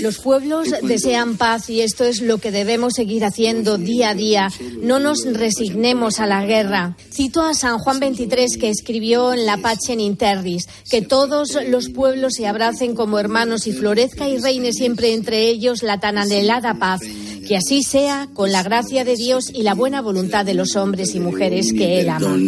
Los 0.00 0.18
pueblos 0.18 0.68
desean 0.82 1.36
paz 1.36 1.68
y 1.68 1.82
esto 1.82 2.04
es 2.04 2.22
lo 2.22 2.38
que 2.38 2.50
debemos 2.50 2.94
seguir 2.94 3.22
haciendo 3.22 3.76
día 3.76 4.10
a 4.10 4.14
día. 4.14 4.50
No 4.80 4.98
nos 4.98 5.24
resignemos 5.24 6.20
a 6.20 6.26
la 6.26 6.46
guerra. 6.46 6.96
Cito 7.12 7.42
a 7.42 7.52
San 7.52 7.78
Juan 7.78 8.00
23 8.00 8.56
que 8.56 8.70
escribió 8.70 9.34
en 9.34 9.44
la 9.44 9.58
Pacem 9.58 10.00
in 10.00 10.16
Terris, 10.16 10.68
que 10.90 11.02
todos 11.02 11.58
los 11.68 11.90
pueblos 11.90 12.32
se 12.34 12.46
abracen 12.46 12.94
como 12.94 13.18
hermanos 13.18 13.66
y 13.66 13.72
florezca 13.72 14.26
y 14.28 14.38
reine 14.38 14.72
siempre 14.72 15.12
entre 15.12 15.48
ellos 15.48 15.82
la 15.82 16.00
tan 16.00 16.16
anhelada 16.16 16.78
paz. 16.78 17.02
Que 17.46 17.56
así 17.56 17.82
sea 17.82 18.28
con 18.32 18.52
la 18.52 18.62
gracia 18.62 19.04
de 19.04 19.16
Dios 19.16 19.50
y 19.52 19.64
la 19.64 19.74
buena 19.74 20.00
voluntad 20.00 20.46
de 20.46 20.54
los 20.54 20.76
hombres 20.76 21.14
y 21.14 21.20
mujeres 21.20 21.72
que 21.74 22.00
Él 22.00 22.08
ama. 22.08 22.38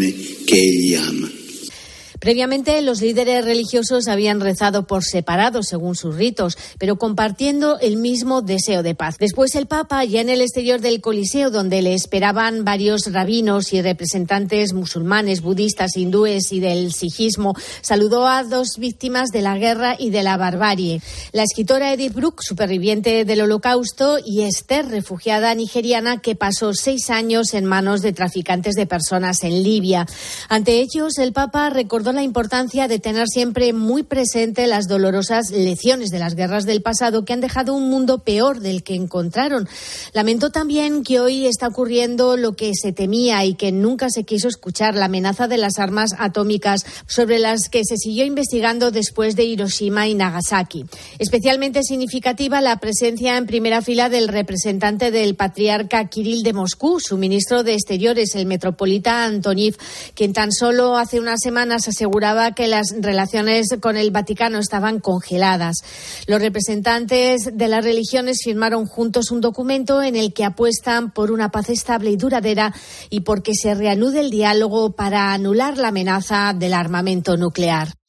Previamente, 2.20 2.80
los 2.82 3.00
líderes 3.00 3.44
religiosos 3.44 4.06
habían 4.06 4.40
rezado 4.40 4.86
por 4.86 5.02
separado 5.04 5.62
según 5.62 5.96
sus 5.96 6.16
ritos, 6.16 6.58
pero 6.78 6.96
compartiendo 6.96 7.78
el 7.80 7.96
mismo 7.96 8.42
deseo 8.42 8.82
de 8.82 8.94
paz. 8.94 9.16
Después, 9.18 9.54
el 9.54 9.66
Papa, 9.66 10.04
ya 10.04 10.20
en 10.20 10.28
el 10.28 10.42
exterior 10.42 10.80
del 10.80 11.00
Coliseo, 11.00 11.50
donde 11.50 11.80
le 11.80 11.94
esperaban 11.94 12.62
varios 12.62 13.10
rabinos 13.10 13.72
y 13.72 13.80
representantes 13.80 14.74
musulmanes, 14.74 15.40
budistas, 15.40 15.96
hindúes 15.96 16.52
y 16.52 16.60
del 16.60 16.92
sijismo, 16.92 17.54
saludó 17.80 18.28
a 18.28 18.44
dos 18.44 18.76
víctimas 18.78 19.30
de 19.30 19.40
la 19.40 19.56
guerra 19.56 19.96
y 19.98 20.10
de 20.10 20.22
la 20.22 20.36
barbarie. 20.36 21.00
La 21.32 21.42
escritora 21.42 21.94
Edith 21.94 22.12
Brooke, 22.12 22.42
superviviente 22.42 23.24
del 23.24 23.40
Holocausto, 23.40 24.18
y 24.22 24.42
Esther, 24.42 24.88
refugiada 24.88 25.54
nigeriana 25.54 26.20
que 26.20 26.36
pasó 26.36 26.74
seis 26.74 27.08
años 27.08 27.54
en 27.54 27.64
manos 27.64 28.02
de 28.02 28.12
traficantes 28.12 28.74
de 28.74 28.84
personas 28.84 29.42
en 29.42 29.62
Libia. 29.62 30.06
Ante 30.50 30.80
ellos, 30.80 31.16
el 31.16 31.32
Papa 31.32 31.70
recordó 32.10 32.20
la 32.20 32.22
importancia 32.24 32.88
de 32.88 32.98
tener 32.98 33.28
siempre 33.28 33.72
muy 33.72 34.02
presente 34.02 34.66
las 34.66 34.88
dolorosas 34.88 35.50
lecciones 35.50 36.10
de 36.10 36.18
las 36.18 36.34
guerras 36.34 36.64
del 36.66 36.82
pasado 36.82 37.24
que 37.24 37.32
han 37.32 37.40
dejado 37.40 37.74
un 37.74 37.88
mundo 37.88 38.18
peor 38.18 38.60
del 38.60 38.82
que 38.82 38.94
encontraron. 38.94 39.68
Lamentó 40.12 40.50
también 40.50 41.04
que 41.04 41.20
hoy 41.20 41.46
está 41.46 41.68
ocurriendo 41.68 42.36
lo 42.36 42.54
que 42.54 42.72
se 42.74 42.92
temía 42.92 43.44
y 43.44 43.54
que 43.54 43.70
nunca 43.70 44.08
se 44.10 44.24
quiso 44.24 44.48
escuchar, 44.48 44.94
la 44.96 45.04
amenaza 45.04 45.46
de 45.46 45.58
las 45.58 45.78
armas 45.78 46.10
atómicas 46.18 46.84
sobre 47.06 47.38
las 47.38 47.68
que 47.70 47.84
se 47.84 47.96
siguió 47.96 48.24
investigando 48.24 48.90
después 48.90 49.36
de 49.36 49.44
Hiroshima 49.44 50.08
y 50.08 50.14
Nagasaki. 50.14 50.86
Especialmente 51.18 51.82
significativa 51.82 52.60
la 52.60 52.78
presencia 52.78 53.36
en 53.36 53.46
primera 53.46 53.82
fila 53.82 54.08
del 54.08 54.28
representante 54.28 55.10
del 55.10 55.36
patriarca 55.36 56.08
Kirill 56.08 56.42
de 56.42 56.54
Moscú, 56.54 56.98
su 57.00 57.16
ministro 57.16 57.62
de 57.62 57.74
Exteriores, 57.74 58.34
el 58.34 58.46
metropolita 58.46 59.24
Antoniv, 59.24 59.76
quien 60.14 60.32
tan 60.32 60.50
solo 60.52 60.96
hace 60.96 61.20
unas 61.20 61.40
semanas 61.40 61.86
aseguraba 62.00 62.52
que 62.52 62.66
las 62.66 62.94
relaciones 62.98 63.68
con 63.78 63.98
el 63.98 64.10
Vaticano 64.10 64.58
estaban 64.58 65.00
congeladas. 65.00 65.82
Los 66.26 66.40
representantes 66.40 67.50
de 67.52 67.68
las 67.68 67.84
religiones 67.84 68.40
firmaron 68.42 68.86
juntos 68.86 69.30
un 69.30 69.42
documento 69.42 70.02
en 70.02 70.16
el 70.16 70.32
que 70.32 70.46
apuestan 70.46 71.10
por 71.10 71.30
una 71.30 71.50
paz 71.50 71.68
estable 71.68 72.10
y 72.10 72.16
duradera 72.16 72.72
y 73.10 73.20
por 73.20 73.42
que 73.42 73.52
se 73.54 73.74
reanude 73.74 74.20
el 74.20 74.30
diálogo 74.30 74.92
para 74.92 75.34
anular 75.34 75.76
la 75.76 75.88
amenaza 75.88 76.54
del 76.54 76.72
armamento 76.72 77.36
nuclear. 77.36 77.99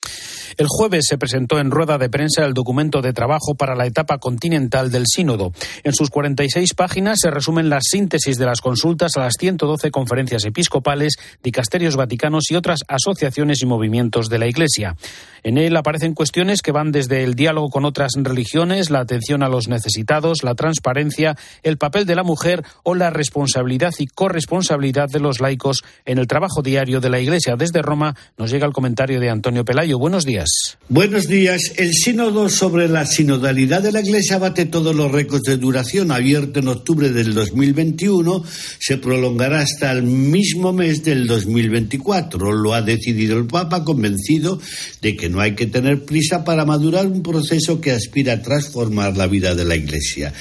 El 0.58 0.68
jueves 0.70 1.06
se 1.08 1.18
presentó 1.18 1.60
en 1.60 1.72
rueda 1.72 1.98
de 1.98 2.10
prensa 2.10 2.46
el 2.46 2.54
documento 2.54 3.02
de 3.02 3.14
trabajo 3.14 3.56
para 3.56 3.76
la 3.76 3.86
etapa 3.86 4.18
continental 4.18 4.92
del 4.92 5.06
Sínodo. 5.08 5.52
En 5.84 5.94
sus 5.94 6.10
46 6.10 6.74
páginas 6.74 7.20
se 7.22 7.32
resumen 7.32 7.70
las 7.70 7.84
síntesis 7.90 8.38
de 8.38 8.46
las 8.46 8.62
consultas 8.62 9.18
a 9.18 9.22
las 9.22 9.34
112 9.40 9.92
conferencias 9.92 10.46
episcopales, 10.46 11.16
dicasterios 11.44 11.96
vaticanos 11.96 12.50
y 12.50 12.56
otras 12.56 12.82
asociaciones 12.88 13.62
y 13.62 13.66
movimientos 13.66 14.30
de 14.30 14.40
la 14.40 14.48
Iglesia. 14.48 14.96
En 15.44 15.58
él 15.58 15.76
aparecen 15.76 16.14
cuestiones 16.14 16.62
que 16.62 16.72
van 16.72 16.92
desde 16.92 17.24
el 17.24 17.36
diálogo 17.36 17.70
con 17.70 17.86
otras 17.86 18.12
religiones, 18.16 18.90
la 18.90 19.00
atención 19.00 19.44
a 19.44 19.50
los 19.50 19.68
necesitados, 19.68 20.44
la 20.44 20.56
transparencia, 20.56 21.36
el 21.64 21.78
papel 21.78 22.06
de 22.06 22.16
la 22.16 22.24
mujer 22.24 22.64
o 22.84 22.94
la 22.94 23.10
responsabilidad 23.10 23.94
y 23.98 24.08
corresponsabilidad 24.08 25.08
de 25.10 25.20
los 25.20 25.40
laicos 25.40 25.84
en 26.06 26.20
el 26.20 26.28
trabajo 26.28 26.62
diario 26.62 27.02
de 27.02 27.10
la 27.10 27.20
Iglesia. 27.20 27.56
Desde 27.56 27.82
Roma 27.82 28.16
nos 28.38 28.52
llega 28.52 28.68
el 28.68 28.74
comentario 28.74 29.20
de 29.20 29.30
Antonio 29.30 29.66
Pelayo. 29.66 29.98
Buenos 29.98 30.26
días. 30.26 30.41
Buenos 30.90 31.28
días. 31.28 31.74
El 31.78 31.94
sínodo 31.94 32.50
sobre 32.50 32.88
la 32.88 33.06
sinodalidad 33.06 33.82
de 33.82 33.92
la 33.92 34.02
Iglesia 34.02 34.38
bate 34.38 34.66
todos 34.66 34.96
los 34.96 35.12
récords 35.12 35.44
de 35.44 35.58
duración. 35.58 36.12
Abierto 36.12 36.60
en 36.60 36.68
octubre 36.68 37.10
del 37.10 37.34
2021, 37.34 38.44
se 38.80 38.98
prolongará 38.98 39.62
hasta 39.62 39.92
el 39.92 40.04
mismo 40.04 40.74
mes 40.74 41.04
del 41.04 41.28
2024. 41.28 42.52
Lo 42.52 42.74
ha 42.74 42.82
decidido 42.82 43.38
el 43.38 43.46
Papa, 43.46 43.84
convencido 43.84 44.60
de 45.02 45.16
que 45.16 45.30
no 45.30 45.40
hay 45.40 45.56
que 45.56 45.68
tener 45.68 46.04
prisa 46.06 46.44
para 46.44 46.66
madurar 46.66 47.08
un 47.08 47.24
proceso 47.24 47.80
que 47.80 47.92
aspira 47.92 48.34
a 48.34 48.42
transformar 48.42 49.18
la 49.18 49.28
vida 49.28 49.56
de 49.56 49.66
la 49.66 49.76
Iglesia. 49.76 50.34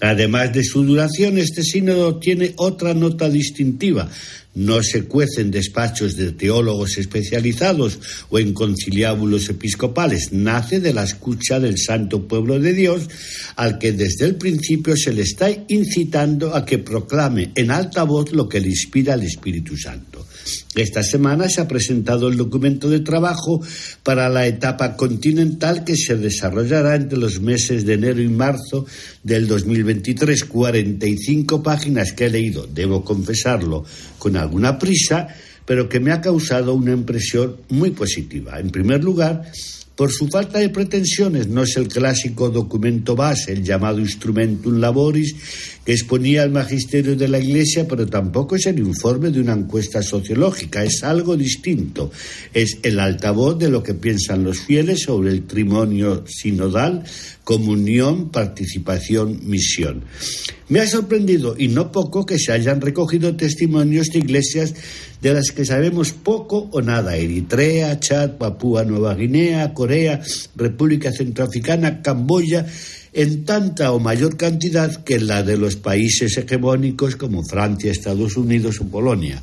Además 0.00 0.52
de 0.52 0.62
su 0.62 0.84
duración, 0.84 1.38
este 1.38 1.62
sínodo 1.62 2.18
tiene 2.18 2.52
otra 2.56 2.94
nota 2.94 3.28
distintiva 3.28 4.10
no 4.56 4.82
se 4.82 5.04
cuecen 5.04 5.50
despachos 5.50 6.16
de 6.16 6.32
teólogos 6.32 6.96
especializados 6.96 7.98
o 8.30 8.38
en 8.38 8.54
conciliábulos 8.54 9.48
episcopales, 9.50 10.32
nace 10.32 10.80
de 10.80 10.94
la 10.94 11.04
escucha 11.04 11.60
del 11.60 11.78
santo 11.78 12.26
pueblo 12.26 12.58
de 12.58 12.72
Dios, 12.72 13.02
al 13.56 13.78
que 13.78 13.92
desde 13.92 14.24
el 14.24 14.36
principio 14.36 14.96
se 14.96 15.12
le 15.12 15.22
está 15.22 15.50
incitando 15.68 16.54
a 16.54 16.64
que 16.64 16.78
proclame 16.78 17.52
en 17.54 17.70
alta 17.70 18.02
voz 18.04 18.32
lo 18.32 18.48
que 18.48 18.60
le 18.60 18.68
inspira 18.68 19.14
el 19.14 19.24
Espíritu 19.24 19.76
Santo. 19.76 20.26
Esta 20.76 21.02
semana 21.02 21.48
se 21.48 21.62
ha 21.62 21.68
presentado 21.68 22.28
el 22.28 22.36
documento 22.36 22.90
de 22.90 23.00
trabajo 23.00 23.62
para 24.02 24.28
la 24.28 24.46
etapa 24.46 24.94
continental 24.94 25.84
que 25.84 25.96
se 25.96 26.16
desarrollará 26.16 26.96
entre 26.96 27.18
los 27.18 27.40
meses 27.40 27.86
de 27.86 27.94
enero 27.94 28.20
y 28.20 28.28
marzo 28.28 28.84
del 29.22 29.48
2023. 29.48 30.44
45 30.44 31.62
páginas 31.62 32.12
que 32.12 32.26
he 32.26 32.30
leído, 32.30 32.66
debo 32.66 33.02
confesarlo, 33.02 33.86
con 34.18 34.36
alguna 34.36 34.78
prisa, 34.78 35.28
pero 35.64 35.88
que 35.88 35.98
me 35.98 36.12
ha 36.12 36.20
causado 36.20 36.74
una 36.74 36.92
impresión 36.92 37.56
muy 37.70 37.92
positiva. 37.92 38.60
En 38.60 38.68
primer 38.68 39.02
lugar, 39.02 39.50
por 39.96 40.12
su 40.12 40.28
falta 40.28 40.58
de 40.58 40.68
pretensiones, 40.68 41.48
no 41.48 41.62
es 41.62 41.76
el 41.78 41.88
clásico 41.88 42.50
documento 42.50 43.16
base, 43.16 43.52
el 43.52 43.64
llamado 43.64 43.98
Instrumentum 43.98 44.78
Laboris, 44.78 45.34
que 45.86 45.92
exponía 45.92 46.42
el 46.42 46.50
magisterio 46.50 47.16
de 47.16 47.28
la 47.28 47.38
Iglesia, 47.38 47.88
pero 47.88 48.06
tampoco 48.06 48.56
es 48.56 48.66
el 48.66 48.78
informe 48.78 49.30
de 49.30 49.40
una 49.40 49.54
encuesta 49.54 50.02
sociológica, 50.02 50.84
es 50.84 51.02
algo 51.02 51.34
distinto. 51.36 52.10
Es 52.52 52.78
el 52.82 53.00
altavoz 53.00 53.58
de 53.58 53.70
lo 53.70 53.82
que 53.82 53.94
piensan 53.94 54.44
los 54.44 54.60
fieles 54.60 55.02
sobre 55.02 55.30
el 55.30 55.44
trimonio 55.44 56.24
sinodal, 56.26 57.02
comunión, 57.46 58.30
participación, 58.30 59.38
misión. 59.48 60.02
Me 60.68 60.80
ha 60.80 60.86
sorprendido, 60.88 61.54
y 61.56 61.68
no 61.68 61.92
poco, 61.92 62.26
que 62.26 62.40
se 62.40 62.50
hayan 62.50 62.80
recogido 62.80 63.36
testimonios 63.36 64.08
de 64.08 64.18
iglesias 64.18 64.74
de 65.22 65.32
las 65.32 65.52
que 65.52 65.64
sabemos 65.64 66.10
poco 66.10 66.68
o 66.72 66.82
nada. 66.82 67.16
Eritrea, 67.16 68.00
Chad, 68.00 68.32
Papúa 68.32 68.82
Nueva 68.82 69.14
Guinea, 69.14 69.72
Corea, 69.74 70.20
República 70.56 71.12
Centroafricana, 71.12 72.02
Camboya, 72.02 72.66
en 73.12 73.44
tanta 73.44 73.92
o 73.92 74.00
mayor 74.00 74.36
cantidad 74.36 75.04
que 75.04 75.20
la 75.20 75.44
de 75.44 75.56
los 75.56 75.76
países 75.76 76.36
hegemónicos 76.36 77.14
como 77.14 77.44
Francia, 77.44 77.92
Estados 77.92 78.36
Unidos 78.36 78.80
o 78.80 78.88
Polonia. 78.88 79.40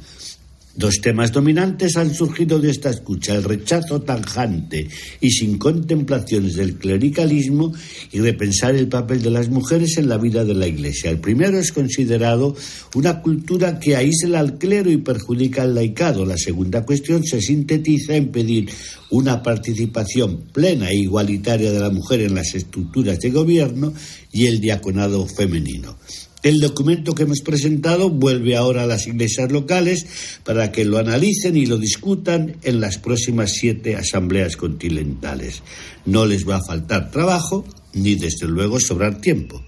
Dos 0.75 1.01
temas 1.01 1.32
dominantes 1.32 1.98
han 1.98 2.15
surgido 2.15 2.60
de 2.60 2.72
esta 2.72 2.89
escucha, 2.89 3.36
el 3.36 3.44
rechazo 3.44 4.01
tanjante 4.01 4.89
y 5.22 5.30
sin 5.30 5.60
contemplaciones 5.60 6.56
del 6.56 6.80
clericalismo 6.80 7.72
y 8.12 8.20
repensar 8.20 8.74
el 8.74 8.88
papel 8.88 9.22
de 9.22 9.30
las 9.30 9.50
mujeres 9.50 10.00
en 10.00 10.10
la 10.10 10.18
vida 10.18 10.44
de 10.44 10.56
la 10.56 10.68
Iglesia. 10.68 11.12
El 11.12 11.20
primero 11.20 11.60
es 11.60 11.72
considerado 11.72 12.56
una 12.96 13.22
cultura 13.22 13.80
que 13.80 13.96
aísla 13.96 14.39
al 14.39 14.58
clero 14.58 14.89
y 14.89 14.98
perjudica 14.98 15.62
al 15.62 15.75
laicado. 15.75 16.25
La 16.25 16.38
segunda 16.38 16.84
cuestión 16.84 17.24
se 17.24 17.39
sintetiza 17.39 18.15
en 18.15 18.32
pedir 18.32 18.68
una 19.12 19.44
participación 19.44 20.46
plena 20.51 20.89
e 20.89 20.96
igualitaria 20.96 21.72
de 21.72 21.80
la 21.80 21.92
mujer 21.92 22.22
en 22.22 22.34
las 22.34 22.56
estructuras 22.56 23.20
de 23.20 23.30
gobierno 23.30 23.94
y 24.32 24.48
el 24.48 24.60
diaconado 24.60 25.27
femenino. 25.27 25.96
El 26.44 26.60
documento 26.60 27.16
que 27.16 27.24
hemos 27.24 27.40
presentado 27.40 28.10
vuelve 28.10 28.58
ahora 28.58 28.84
a 28.84 28.86
las 28.86 29.08
iglesias 29.08 29.50
locales 29.50 30.06
para 30.44 30.74
que 30.74 30.84
lo 30.84 30.98
analicen 30.98 31.56
y 31.56 31.66
lo 31.66 31.78
discutan 31.78 32.58
en 32.64 32.82
las 32.82 32.98
próximas 32.98 33.54
siete 33.54 33.96
asambleas 33.96 34.58
continentales. 34.58 35.64
No 36.06 36.26
les 36.26 36.48
va 36.48 36.58
a 36.58 36.64
faltar 36.64 37.12
trabajo 37.12 37.66
ni 37.94 38.16
desde 38.16 38.48
luego 38.48 38.82
sobrar 38.82 39.22
tiempo. 39.22 39.64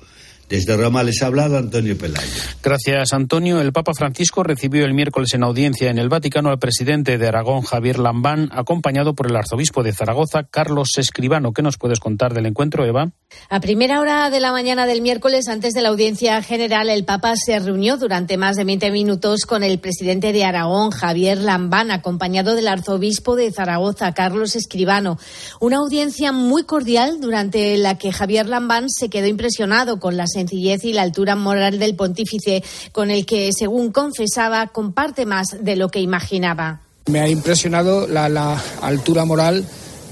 Desde 0.50 0.78
Roma 0.78 1.02
les 1.02 1.24
ha 1.24 1.28
hablado 1.28 1.58
Antonio 1.58 1.98
Pelayo. 1.98 2.28
Gracias, 2.62 3.14
Antonio. 3.14 3.60
El 3.62 3.74
Papa 3.74 3.94
Francisco 3.98 4.44
recibió 4.44 4.86
el 4.86 4.94
miércoles 4.94 5.34
en 5.34 5.44
audiencia 5.44 5.90
en 5.90 5.98
el 5.98 6.08
Vaticano 6.08 6.50
al 6.50 6.60
presidente 6.60 7.18
de 7.18 7.28
Aragón, 7.28 7.62
Javier 7.62 7.98
Lambán, 7.98 8.50
acompañado 8.52 9.16
por 9.16 9.28
el 9.28 9.36
arzobispo 9.36 9.82
de 9.82 9.92
Zaragoza, 9.92 10.44
Carlos 10.44 10.90
Escribano. 10.98 11.52
¿Qué 11.52 11.64
nos 11.64 11.78
puedes 11.78 12.00
contar 12.00 12.34
del 12.36 12.46
encuentro, 12.46 12.86
Eva? 12.86 13.12
A 13.50 13.60
primera 13.60 14.00
hora 14.00 14.30
de 14.30 14.40
la 14.40 14.52
mañana 14.52 14.86
del 14.86 15.02
miércoles, 15.02 15.48
antes 15.48 15.74
de 15.74 15.82
la 15.82 15.90
audiencia 15.90 16.42
general, 16.44 16.90
el 16.90 17.06
Papa 17.06 17.34
se 17.36 17.58
reunió 17.60 17.98
durante 17.98 18.38
más 18.38 18.56
de 18.56 18.66
20 18.66 18.92
minutos 18.92 19.42
con 19.48 19.64
el 19.64 19.80
presidente 19.80 20.32
de 20.32 20.46
Aragón, 20.46 20.92
Javier 20.92 21.40
Lambán, 21.40 21.90
acompañado 21.90 22.54
del 22.54 22.68
arzobispo 22.68 23.36
de 23.36 23.52
Zaragoza, 23.52 24.14
Carlos 24.14 24.56
Escribano. 24.56 25.18
Una 25.60 25.78
audiencia 25.78 26.32
muy 26.32 26.64
cordial 26.64 27.20
durante 27.20 27.78
la 27.78 27.98
que 27.98 28.12
Javier 28.12 28.48
Lambán 28.48 28.90
se 28.90 29.10
quedó 29.10 29.28
impresionado 29.28 30.00
con 30.00 30.18
las 30.18 30.35
sencillez 30.36 30.84
y 30.84 30.94
la 30.94 31.02
altura 31.02 31.36
moral 31.36 31.80
del 31.80 31.96
pontífice, 31.96 32.64
con 32.92 33.10
el 33.10 33.26
que, 33.26 33.52
según 33.58 33.92
confesaba, 33.92 34.68
comparte 34.68 35.26
más 35.26 35.58
de 35.62 35.76
lo 35.76 35.90
que 35.90 36.02
imaginaba. 36.02 36.82
Me 37.08 37.22
ha 37.22 37.30
impresionado 37.30 38.08
la, 38.08 38.62
altura 38.82 39.26
moral 39.26 39.64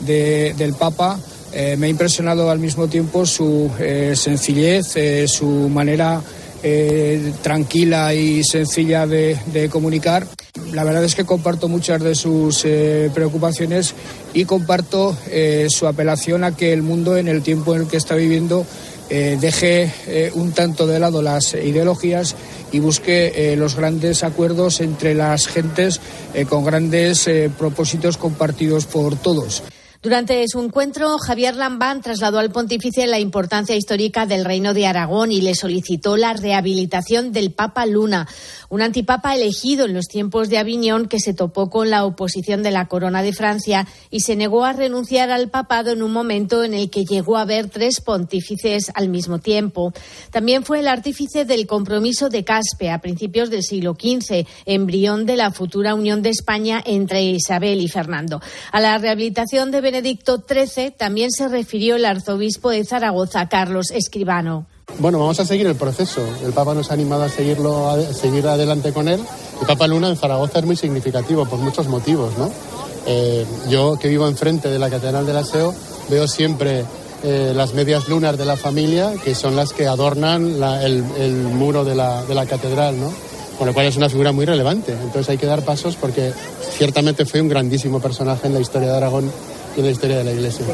del 0.02 0.74
Papa. 0.74 1.20
Eh, 1.52 1.76
me 1.78 1.88
ha 1.88 1.90
impresionado 1.90 2.50
al 2.50 2.60
mismo 2.60 2.88
tiempo 2.88 3.26
su 3.26 3.70
eh, 3.80 4.14
sencillez, 4.16 4.96
eh, 4.96 5.28
su 5.28 5.48
manera 5.70 6.22
tranquila 7.42 8.14
y 8.14 8.42
sencilla 8.46 9.06
de, 9.06 9.38
de, 9.48 9.68
comunicar. 9.68 10.26
La 10.72 10.86
verdad 10.86 11.04
es 11.04 11.14
que 11.14 11.26
comparto 11.26 11.68
muchas 11.68 12.02
de 12.02 12.16
sus 12.16 12.66
preocupaciones 13.14 13.94
y 14.34 14.46
comparto 14.46 15.14
su 15.68 15.88
apelación 15.88 16.46
a 16.46 16.56
que 16.56 16.72
el 16.72 16.82
mundo 16.82 17.18
en 17.18 17.28
el 17.28 17.44
tiempo 17.44 17.76
en 17.76 17.82
el 17.82 17.88
que 17.90 17.98
está 17.98 18.16
viviendo 18.16 18.66
eh, 19.16 19.38
deje 19.40 19.94
eh, 20.08 20.32
un 20.34 20.54
tanto 20.54 20.88
de 20.88 20.98
lado 20.98 21.22
las 21.22 21.54
ideologías 21.54 22.36
y 22.72 22.80
busque 22.80 23.52
eh, 23.54 23.56
los 23.56 23.76
grandes 23.76 24.24
acuerdos 24.24 24.82
entre 24.82 25.14
las 25.14 25.46
gentes 25.46 26.02
con 26.50 26.66
grandes 26.66 27.30
propósitos 27.60 28.18
compartidos 28.18 28.88
por 28.88 29.16
todos. 29.16 29.62
Durante 30.04 30.46
su 30.50 30.62
encuentro, 30.62 31.18
Javier 31.18 31.56
Lambán 31.56 32.02
trasladó 32.02 32.40
al 32.40 32.52
pontífice 32.52 33.08
la 33.08 33.20
importancia 33.20 33.74
histórica 33.74 34.26
del 34.26 34.44
Reino 34.44 34.74
de 34.74 34.86
Aragón 34.86 35.32
y 35.32 35.40
le 35.40 35.56
solicitó 35.56 36.18
la 36.18 36.34
rehabilitación 36.34 37.32
del 37.32 37.54
Papa 37.54 37.86
Luna, 37.86 38.28
un 38.68 38.82
antipapa 38.82 39.34
elegido 39.34 39.86
en 39.86 39.94
los 39.94 40.08
tiempos 40.08 40.50
de 40.50 40.58
Aviñón 40.58 41.08
que 41.08 41.22
se 41.22 41.34
topó 41.34 41.70
con 41.70 41.90
la 41.90 42.04
oposición 42.04 42.64
de 42.64 42.72
la 42.72 42.90
corona 42.90 43.24
de 43.24 43.32
Francia 43.32 43.88
y 44.12 44.20
se 44.20 44.36
negó 44.36 44.66
a 44.66 44.74
renunciar 44.74 45.32
al 45.32 45.50
papado 45.50 45.92
en 45.92 46.04
un 46.04 46.12
momento 46.12 46.66
en 46.66 46.74
el 46.74 46.90
que 46.90 47.06
llegó 47.06 47.38
a 47.38 47.44
haber 47.44 47.70
tres 47.70 48.02
pontífices 48.02 48.92
al 48.96 49.08
mismo 49.08 49.40
tiempo. 49.40 49.94
También 50.32 50.66
fue 50.66 50.82
el 50.82 50.90
artífice 50.90 51.46
del 51.46 51.66
compromiso 51.66 52.28
de 52.28 52.44
Caspe 52.44 52.92
a 52.92 53.00
principios 53.00 53.50
del 53.50 53.64
siglo 53.64 53.94
XV, 53.98 54.46
embrión 54.66 55.26
de 55.26 55.38
la 55.38 55.52
futura 55.52 55.96
unión 55.96 56.22
de 56.22 56.32
España 56.32 56.84
entre 56.86 57.24
Isabel 57.24 57.80
y 57.80 57.88
Fernando. 57.88 58.42
A 58.74 58.82
la 58.82 58.98
rehabilitación 58.98 59.72
de 59.72 59.93
Benedicto 59.94 60.44
XIII 60.50 60.90
también 60.90 61.30
se 61.30 61.48
refirió 61.48 61.98
el 61.98 62.06
arzobispo 62.06 62.72
de 62.72 62.84
Zaragoza, 62.84 63.48
Carlos 63.48 63.92
Escribano. 63.92 64.66
Bueno, 64.98 65.20
vamos 65.20 65.40
a 65.40 65.46
seguir 65.46 65.68
el 65.68 65.76
proceso. 65.76 66.26
El 66.44 66.52
Papa 66.52 66.74
nos 66.74 66.90
ha 66.90 66.96
animado 66.96 67.22
a 67.22 67.30
seguirlo, 67.30 67.92
a 67.92 68.02
seguir 68.12 68.48
adelante 68.48 68.92
con 68.92 69.08
él. 69.08 69.20
El 69.62 69.68
Papa 69.68 69.86
Luna 69.86 70.10
en 70.10 70.18
Zaragoza 70.18 70.58
es 70.58 70.66
muy 70.66 70.76
significativo 70.76 71.46
por 71.46 71.60
muchos 71.60 71.88
motivos, 71.88 72.36
¿no? 72.40 72.50
Eh, 73.06 73.46
yo 73.70 74.00
que 74.02 74.08
vivo 74.08 74.28
enfrente 74.28 74.68
de 74.68 74.80
la 74.80 74.90
Catedral 74.90 75.28
del 75.28 75.38
Aseo 75.38 75.76
veo 76.10 76.28
siempre 76.28 76.86
eh, 77.22 77.54
las 77.56 77.76
medias 77.76 78.08
lunas 78.08 78.36
de 78.36 78.46
la 78.46 78.58
familia, 78.58 79.14
que 79.24 79.36
son 79.36 79.56
las 79.56 79.74
que 79.74 79.86
adornan 79.86 80.56
el, 80.82 81.04
muro 81.54 81.86
de 81.86 81.94
la, 81.94 82.24
de 82.24 82.34
la 82.34 82.48
catedral, 82.48 83.00
¿no? 83.00 83.14
Con 83.60 83.68
lo 83.68 83.76
cual 83.76 83.86
es 83.86 83.96
una 83.96 84.10
figura 84.10 84.32
muy 84.32 84.46
relevante. 84.46 84.92
Entonces 84.92 85.30
hay 85.30 85.38
que 85.38 85.46
dar 85.46 85.64
pasos 85.64 85.96
porque 85.98 86.34
ciertamente 86.72 87.26
fue 87.26 87.42
un 87.42 87.48
grandísimo 87.48 88.00
personaje 88.00 88.48
en 88.48 88.56
la 88.56 88.60
historia 88.60 88.90
de 88.90 88.98
Aragón 88.98 89.32
en 89.78 89.86
la 89.86 89.92
historia 89.92 90.18
de 90.18 90.24
la 90.24 90.32
Iglesia. 90.32 90.66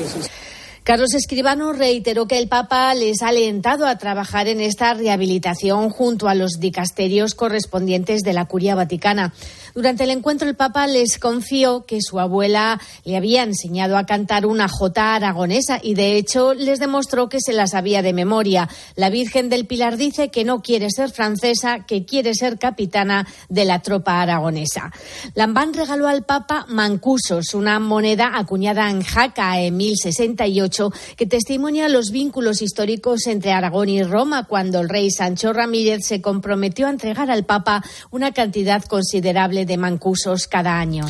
Carlos 0.83 1.13
Escribano 1.13 1.71
reiteró 1.71 2.27
que 2.27 2.39
el 2.39 2.47
Papa 2.47 2.95
les 2.95 3.21
ha 3.21 3.27
alentado 3.27 3.85
a 3.85 3.97
trabajar 3.99 4.47
en 4.47 4.59
esta 4.59 4.93
rehabilitación 4.95 5.89
junto 5.91 6.27
a 6.27 6.33
los 6.33 6.53
dicasterios 6.59 7.35
correspondientes 7.35 8.21
de 8.21 8.33
la 8.33 8.45
Curia 8.45 8.73
Vaticana. 8.73 9.33
Durante 9.75 10.03
el 10.03 10.11
encuentro, 10.11 10.47
el 10.47 10.55
Papa 10.55 10.87
les 10.87 11.17
confió 11.17 11.85
que 11.85 11.99
su 12.01 12.19
abuela 12.19 12.79
le 13.03 13.17
había 13.17 13.43
enseñado 13.43 13.97
a 13.97 14.05
cantar 14.05 14.45
una 14.45 14.67
jota 14.67 15.15
aragonesa 15.15 15.79
y, 15.81 15.93
de 15.93 16.17
hecho, 16.17 16.53
les 16.53 16.79
demostró 16.79 17.29
que 17.29 17.39
se 17.39 17.53
la 17.53 17.67
sabía 17.67 18.01
de 18.01 18.13
memoria. 18.13 18.69
La 18.95 19.09
Virgen 19.09 19.49
del 19.49 19.65
Pilar 19.65 19.97
dice 19.97 20.29
que 20.29 20.43
no 20.43 20.61
quiere 20.61 20.89
ser 20.89 21.11
francesa, 21.11 21.85
que 21.85 22.05
quiere 22.05 22.33
ser 22.33 22.57
capitana 22.57 23.27
de 23.49 23.65
la 23.65 23.81
tropa 23.81 24.21
aragonesa. 24.21 24.91
Lambán 25.35 25.73
regaló 25.73 26.07
al 26.07 26.23
Papa 26.23 26.65
mancusos, 26.69 27.53
una 27.53 27.79
moneda 27.79 28.31
acuñada 28.35 28.89
en 28.89 29.01
Jaca 29.01 29.59
en 29.61 29.77
1068 29.77 30.91
que 31.15 31.25
testimonia 31.25 31.89
los 31.89 32.11
vínculos 32.11 32.61
históricos 32.61 33.27
entre 33.27 33.51
Aragón 33.51 33.89
y 33.89 34.03
Roma 34.03 34.45
cuando 34.45 34.79
el 34.79 34.89
rey 34.89 35.11
Sancho 35.11 35.53
Ramírez 35.53 36.05
se 36.05 36.21
comprometió 36.21 36.87
a 36.87 36.91
entregar 36.91 37.29
al 37.31 37.45
Papa 37.45 37.83
una 38.11 38.31
cantidad 38.31 38.83
considerable 38.83 39.58
de 39.65 39.77
mancusos 39.77 40.47
cada 40.47 40.79
año. 40.79 41.05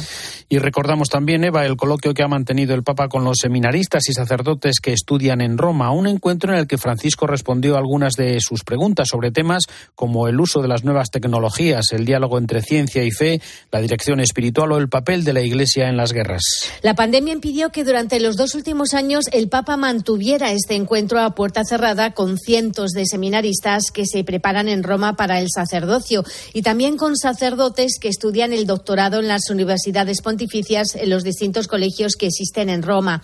Y 0.51 0.57
recordamos 0.57 1.09
también, 1.09 1.43
Eva, 1.43 1.67
el 1.67 1.77
coloquio 1.77 2.15
que 2.15 2.23
ha 2.23 2.27
mantenido 2.27 2.73
el 2.73 2.81
Papa 2.81 3.07
con 3.07 3.23
los 3.23 3.37
seminaristas 3.39 4.09
y 4.09 4.13
sacerdotes 4.13 4.79
que 4.79 4.93
estudian 4.93 5.41
en 5.41 5.59
Roma, 5.59 5.91
un 5.91 6.07
encuentro 6.07 6.51
en 6.51 6.57
el 6.57 6.65
que 6.65 6.79
Francisco 6.79 7.27
respondió 7.27 7.75
a 7.75 7.77
algunas 7.77 8.13
de 8.13 8.39
sus 8.41 8.63
preguntas 8.63 9.09
sobre 9.09 9.29
temas 9.29 9.65
como 9.93 10.27
el 10.27 10.41
uso 10.41 10.63
de 10.63 10.67
las 10.67 10.83
nuevas 10.83 11.11
tecnologías, 11.11 11.91
el 11.91 12.03
diálogo 12.03 12.39
entre 12.39 12.63
ciencia 12.63 13.03
y 13.03 13.11
fe, 13.11 13.39
la 13.71 13.79
dirección 13.79 14.21
espiritual 14.21 14.71
o 14.71 14.79
el 14.79 14.89
papel 14.89 15.23
de 15.23 15.33
la 15.33 15.41
Iglesia 15.41 15.87
en 15.87 15.97
las 15.97 16.13
guerras. 16.13 16.41
La 16.81 16.95
pandemia 16.95 17.33
impidió 17.33 17.69
que 17.69 17.83
durante 17.83 18.19
los 18.19 18.35
dos 18.35 18.55
últimos 18.55 18.95
años 18.95 19.25
el 19.31 19.49
Papa 19.49 19.77
mantuviera 19.77 20.51
este 20.51 20.73
encuentro 20.73 21.19
a 21.19 21.35
puerta 21.35 21.63
cerrada 21.63 22.15
con 22.15 22.39
cientos 22.39 22.93
de 22.93 23.05
seminaristas 23.05 23.91
que 23.93 24.07
se 24.07 24.23
preparan 24.23 24.67
en 24.67 24.81
Roma 24.81 25.15
para 25.15 25.41
el 25.41 25.49
sacerdocio 25.53 26.23
y 26.53 26.63
también 26.63 26.97
con 26.97 27.15
sacerdotes 27.17 27.99
que 28.01 28.07
estudian 28.07 28.51
el 28.51 28.65
doctorado 28.65 29.19
en 29.19 29.27
las 29.27 29.51
universidades 29.51 30.23
pontificias 30.23 30.38
en 30.39 31.09
los 31.09 31.23
distintos 31.23 31.67
colegios 31.67 32.15
que 32.15 32.27
existen 32.27 32.69
en 32.69 32.83
Roma. 32.83 33.21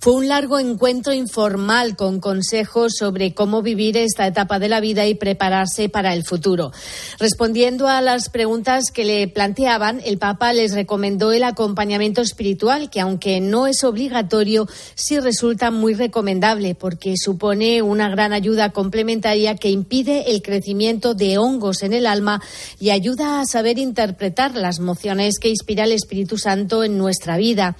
Fue 0.00 0.14
un 0.14 0.28
largo 0.28 0.58
encuentro 0.58 1.12
informal 1.12 1.96
con 1.96 2.20
consejos 2.20 2.94
sobre 2.98 3.34
cómo 3.34 3.62
vivir 3.62 3.96
esta 3.96 4.26
etapa 4.26 4.58
de 4.58 4.68
la 4.68 4.80
vida 4.80 5.06
y 5.06 5.14
prepararse 5.14 5.88
para 5.88 6.14
el 6.14 6.24
futuro. 6.24 6.72
Respondiendo 7.18 7.88
a 7.88 8.00
las 8.00 8.28
preguntas 8.28 8.90
que 8.90 9.04
le 9.04 9.28
planteaban, 9.28 10.00
el 10.04 10.18
Papa 10.18 10.52
les 10.52 10.74
recomendó 10.74 11.32
el 11.32 11.44
acompañamiento 11.44 12.22
espiritual, 12.22 12.90
que 12.90 13.00
aunque 13.00 13.40
no 13.40 13.66
es 13.66 13.84
obligatorio, 13.84 14.66
sí 14.94 15.18
resulta 15.20 15.70
muy 15.70 15.94
recomendable 15.94 16.74
porque 16.74 17.14
supone 17.16 17.82
una 17.82 18.08
gran 18.08 18.32
ayuda 18.32 18.70
complementaria 18.70 19.56
que 19.56 19.70
impide 19.70 20.30
el 20.30 20.42
crecimiento 20.42 21.14
de 21.14 21.38
hongos 21.38 21.82
en 21.82 21.92
el 21.92 22.06
alma 22.06 22.40
y 22.80 22.90
ayuda 22.90 23.40
a 23.40 23.44
saber 23.46 23.78
interpretar 23.78 24.54
las 24.54 24.80
mociones 24.80 25.38
que 25.38 25.48
inspira 25.48 25.84
el 25.84 25.92
Espíritu 25.92 26.38
Santo 26.38 26.53
en 26.54 26.98
nuestra 26.98 27.36
vida. 27.36 27.76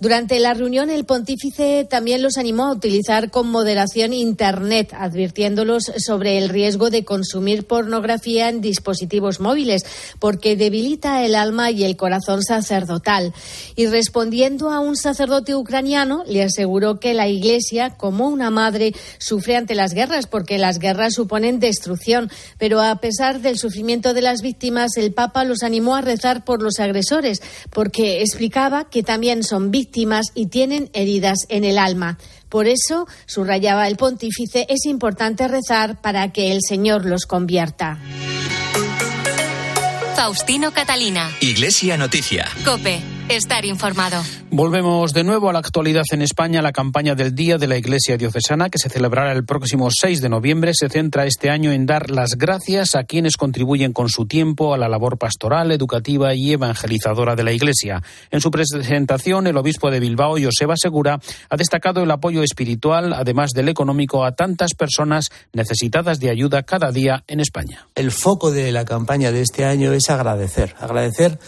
Durante 0.00 0.40
la 0.40 0.52
reunión, 0.52 0.90
el 0.90 1.06
pontífice 1.06 1.86
también 1.88 2.22
los 2.22 2.36
animó 2.36 2.66
a 2.66 2.72
utilizar 2.72 3.30
con 3.30 3.48
moderación 3.48 4.12
Internet, 4.12 4.92
advirtiéndolos 4.92 5.92
sobre 6.04 6.38
el 6.38 6.48
riesgo 6.48 6.90
de 6.90 7.04
consumir 7.04 7.66
pornografía 7.66 8.48
en 8.48 8.60
dispositivos 8.60 9.40
móviles, 9.40 9.84
porque 10.18 10.56
debilita 10.56 11.24
el 11.24 11.34
alma 11.34 11.70
y 11.70 11.84
el 11.84 11.96
corazón 11.96 12.42
sacerdotal. 12.42 13.32
Y 13.74 13.86
respondiendo 13.86 14.70
a 14.70 14.80
un 14.80 14.96
sacerdote 14.96 15.54
ucraniano, 15.54 16.24
le 16.26 16.42
aseguró 16.42 17.00
que 17.00 17.14
la 17.14 17.28
Iglesia, 17.28 17.96
como 17.96 18.28
una 18.28 18.50
madre, 18.50 18.92
sufre 19.18 19.56
ante 19.56 19.74
las 19.74 19.94
guerras, 19.94 20.26
porque 20.26 20.58
las 20.58 20.78
guerras 20.78 21.14
suponen 21.14 21.60
destrucción. 21.60 22.30
Pero 22.58 22.82
a 22.82 22.96
pesar 22.96 23.40
del 23.40 23.58
sufrimiento 23.58 24.12
de 24.12 24.22
las 24.22 24.42
víctimas, 24.42 24.96
el 24.96 25.14
Papa 25.14 25.44
los 25.44 25.62
animó 25.62 25.96
a 25.96 26.02
rezar 26.02 26.44
por 26.44 26.62
los 26.62 26.80
agresores, 26.80 27.40
porque 27.70 28.15
explicaba 28.20 28.88
que 28.88 29.02
también 29.02 29.42
son 29.42 29.70
víctimas 29.70 30.26
y 30.34 30.46
tienen 30.46 30.90
heridas 30.92 31.38
en 31.48 31.64
el 31.64 31.78
alma. 31.78 32.18
Por 32.48 32.68
eso, 32.68 33.06
subrayaba 33.26 33.88
el 33.88 33.96
pontífice, 33.96 34.66
es 34.68 34.86
importante 34.86 35.48
rezar 35.48 36.00
para 36.00 36.32
que 36.32 36.52
el 36.52 36.60
Señor 36.66 37.04
los 37.04 37.26
convierta. 37.26 37.98
Faustino 40.16 40.72
Catalina. 40.72 41.30
Iglesia 41.42 41.98
Noticia. 41.98 42.48
Cope. 42.64 43.02
Estar 43.28 43.64
informado. 43.64 44.22
Volvemos 44.50 45.12
de 45.12 45.24
nuevo 45.24 45.50
a 45.50 45.52
la 45.52 45.58
actualidad 45.58 46.04
en 46.12 46.22
España. 46.22 46.62
La 46.62 46.70
campaña 46.70 47.16
del 47.16 47.34
Día 47.34 47.58
de 47.58 47.66
la 47.66 47.76
Iglesia 47.76 48.16
Diocesana, 48.16 48.70
que 48.70 48.78
se 48.78 48.88
celebrará 48.88 49.32
el 49.32 49.44
próximo 49.44 49.88
6 49.90 50.20
de 50.20 50.28
noviembre, 50.28 50.72
se 50.74 50.88
centra 50.88 51.26
este 51.26 51.50
año 51.50 51.72
en 51.72 51.86
dar 51.86 52.12
las 52.12 52.36
gracias 52.38 52.94
a 52.94 53.02
quienes 53.02 53.36
contribuyen 53.36 53.92
con 53.92 54.08
su 54.08 54.26
tiempo 54.26 54.72
a 54.72 54.78
la 54.78 54.88
labor 54.88 55.18
pastoral, 55.18 55.72
educativa 55.72 56.34
y 56.34 56.52
evangelizadora 56.52 57.34
de 57.34 57.42
la 57.42 57.52
Iglesia. 57.52 58.00
En 58.30 58.40
su 58.40 58.52
presentación, 58.52 59.48
el 59.48 59.56
obispo 59.56 59.90
de 59.90 59.98
Bilbao, 59.98 60.36
Joseba 60.40 60.76
Segura, 60.76 61.18
ha 61.50 61.56
destacado 61.56 62.04
el 62.04 62.10
apoyo 62.12 62.44
espiritual, 62.44 63.12
además 63.12 63.50
del 63.50 63.68
económico, 63.68 64.24
a 64.24 64.36
tantas 64.36 64.74
personas 64.74 65.30
necesitadas 65.52 66.20
de 66.20 66.30
ayuda 66.30 66.62
cada 66.62 66.92
día 66.92 67.24
en 67.26 67.40
España. 67.40 67.88
El 67.96 68.12
foco 68.12 68.52
de 68.52 68.70
la 68.70 68.84
campaña 68.84 69.32
de 69.32 69.42
este 69.42 69.64
año 69.64 69.92
es 69.92 70.05
agradecer. 70.10 70.74
Agradecer 70.80 71.38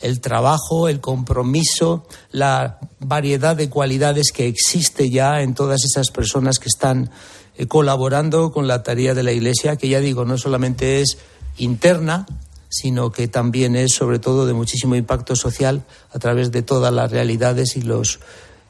el 0.00 0.20
trabajo, 0.20 0.88
el 0.88 1.00
compromiso, 1.00 2.06
la 2.30 2.78
variedad 3.00 3.56
de 3.56 3.68
cualidades 3.68 4.32
que 4.32 4.46
existe 4.46 5.10
ya 5.10 5.42
en 5.42 5.54
todas 5.54 5.84
esas 5.84 6.10
personas 6.10 6.58
que 6.58 6.68
están 6.68 7.10
eh, 7.56 7.66
colaborando 7.66 8.52
con 8.52 8.68
la 8.68 8.82
tarea 8.82 9.14
de 9.14 9.22
la 9.22 9.32
Iglesia, 9.32 9.76
que 9.76 9.88
ya 9.88 10.00
digo, 10.00 10.24
no 10.24 10.38
solamente 10.38 11.00
es 11.00 11.18
interna, 11.56 12.26
sino 12.68 13.10
que 13.10 13.28
también 13.28 13.76
es 13.76 13.94
sobre 13.94 14.18
todo 14.18 14.46
de 14.46 14.52
muchísimo 14.52 14.94
impacto 14.94 15.34
social 15.34 15.84
a 16.12 16.18
través 16.18 16.52
de 16.52 16.62
todas 16.62 16.92
las 16.92 17.10
realidades 17.10 17.76
y 17.76 17.82
los 17.82 18.20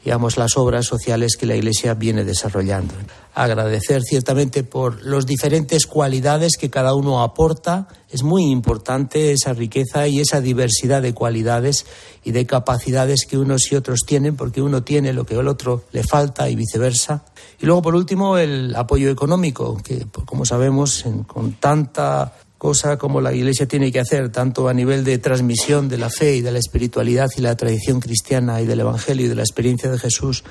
digamos, 0.09 0.39
las 0.39 0.57
obras 0.57 0.87
sociales 0.87 1.37
que 1.37 1.45
la 1.45 1.55
Iglesia 1.55 1.93
viene 1.93 2.25
desarrollando. 2.25 2.95
Agradecer 3.35 4.01
ciertamente 4.03 4.65
por 4.65 5.05
las 5.05 5.27
diferentes 5.27 5.87
cualidades 5.87 6.53
que 6.59 6.71
cada 6.71 6.95
uno 6.95 7.23
aporta. 7.23 7.89
Es 8.09 8.23
muy 8.23 8.45
importante 8.45 9.33
esa 9.33 9.53
riqueza 9.53 10.09
y 10.09 10.21
esa 10.21 10.41
diversidad 10.41 11.03
de 11.03 11.13
cualidades 11.13 11.85
y 12.25 12.31
de 12.31 12.47
capacidades 12.47 13.27
que 13.27 13.37
unos 13.37 13.71
y 13.71 13.77
otros 13.77 14.01
tienen, 14.07 14.35
porque 14.35 14.63
uno 14.63 14.83
tiene 14.83 15.13
lo 15.13 15.27
que 15.27 15.35
el 15.35 15.47
otro 15.47 15.85
le 15.93 16.03
falta 16.05 16.49
y 16.49 16.57
viceversa. 16.57 17.27
Y 17.61 17.67
luego, 17.67 17.83
por 17.83 17.95
último, 17.95 18.39
el 18.39 18.75
apoyo 18.77 19.11
económico, 19.11 19.77
que, 19.77 20.07
como 20.25 20.47
sabemos, 20.47 21.05
con 21.27 21.53
tanta 21.53 22.33
cosa 22.59 22.99
como 22.99 23.21
la 23.21 23.33
Iglesia 23.33 23.67
tiene 23.67 23.91
que 23.93 24.01
hacer, 24.01 24.31
tanto 24.31 24.69
a 24.69 24.75
nivel 24.75 25.05
de 25.05 25.19
transmisión 25.19 25.89
de 25.89 25.97
la 25.97 26.11
fe 26.11 26.37
y 26.37 26.41
de 26.41 26.51
la 26.51 26.59
espiritualidad 26.59 27.29
y 27.37 27.41
la 27.41 27.57
tradición 27.57 28.01
cristiana 28.01 28.61
y 28.61 28.67
del 28.67 28.81
Evangelio 28.81 29.27
y 29.27 29.29
de 29.29 29.37
la 29.37 29.43
experiencia 29.43 29.91
de 29.91 29.99
Jesús, 29.99 30.43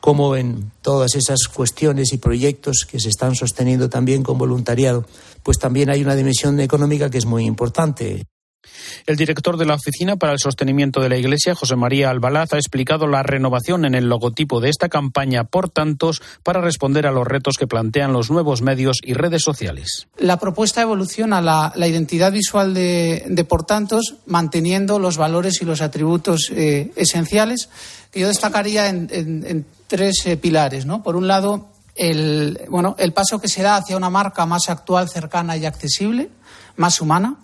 como 0.00 0.36
en 0.36 0.70
todas 0.80 1.16
esas 1.16 1.48
cuestiones 1.52 2.12
y 2.12 2.18
proyectos 2.18 2.86
que 2.88 3.00
se 3.00 3.08
están 3.08 3.34
sosteniendo 3.34 3.90
también 3.90 4.22
con 4.22 4.38
voluntariado, 4.38 5.04
pues 5.42 5.58
también 5.58 5.90
hay 5.90 6.02
una 6.02 6.14
dimensión 6.14 6.60
económica 6.60 7.10
que 7.10 7.18
es 7.18 7.26
muy 7.26 7.44
importante. 7.44 8.24
El 9.06 9.16
director 9.16 9.56
de 9.56 9.66
la 9.66 9.74
Oficina 9.74 10.16
para 10.16 10.32
el 10.32 10.38
Sostenimiento 10.38 11.00
de 11.00 11.08
la 11.08 11.16
Iglesia, 11.16 11.54
José 11.54 11.76
María 11.76 12.10
Albalaz, 12.10 12.52
ha 12.52 12.56
explicado 12.56 13.06
la 13.06 13.22
renovación 13.22 13.84
en 13.84 13.94
el 13.94 14.08
logotipo 14.08 14.60
de 14.60 14.70
esta 14.70 14.88
campaña 14.88 15.44
por 15.44 15.68
tantos 15.68 16.22
para 16.42 16.60
responder 16.60 17.06
a 17.06 17.12
los 17.12 17.26
retos 17.26 17.56
que 17.58 17.66
plantean 17.66 18.12
los 18.12 18.30
nuevos 18.30 18.62
medios 18.62 18.98
y 19.02 19.14
redes 19.14 19.42
sociales. 19.42 20.08
La 20.18 20.38
propuesta 20.38 20.82
evoluciona 20.82 21.40
la, 21.40 21.72
identidad 21.86 22.32
visual 22.32 22.74
de, 22.74 23.46
por 23.48 23.64
tantos, 23.64 24.16
manteniendo 24.26 24.98
los 24.98 25.16
valores 25.16 25.62
y 25.62 25.64
los 25.64 25.82
atributos 25.82 26.50
eh, 26.54 26.92
esenciales 26.96 27.68
que 28.10 28.20
yo 28.20 28.28
destacaría 28.28 28.88
en 28.88 29.66
tres 29.86 30.26
eh, 30.26 30.36
pilares. 30.36 30.86
¿no? 30.86 31.02
Por 31.02 31.16
un 31.16 31.26
lado, 31.26 31.68
el, 31.94 32.60
bueno, 32.68 32.96
el 32.98 33.12
paso 33.12 33.40
que 33.40 33.48
se 33.48 33.62
da 33.62 33.76
hacia 33.76 33.96
una 33.96 34.10
marca 34.10 34.46
más 34.46 34.68
actual, 34.68 35.08
cercana 35.08 35.56
y 35.56 35.66
accesible, 35.66 36.30
más 36.76 37.00
humana. 37.00 37.36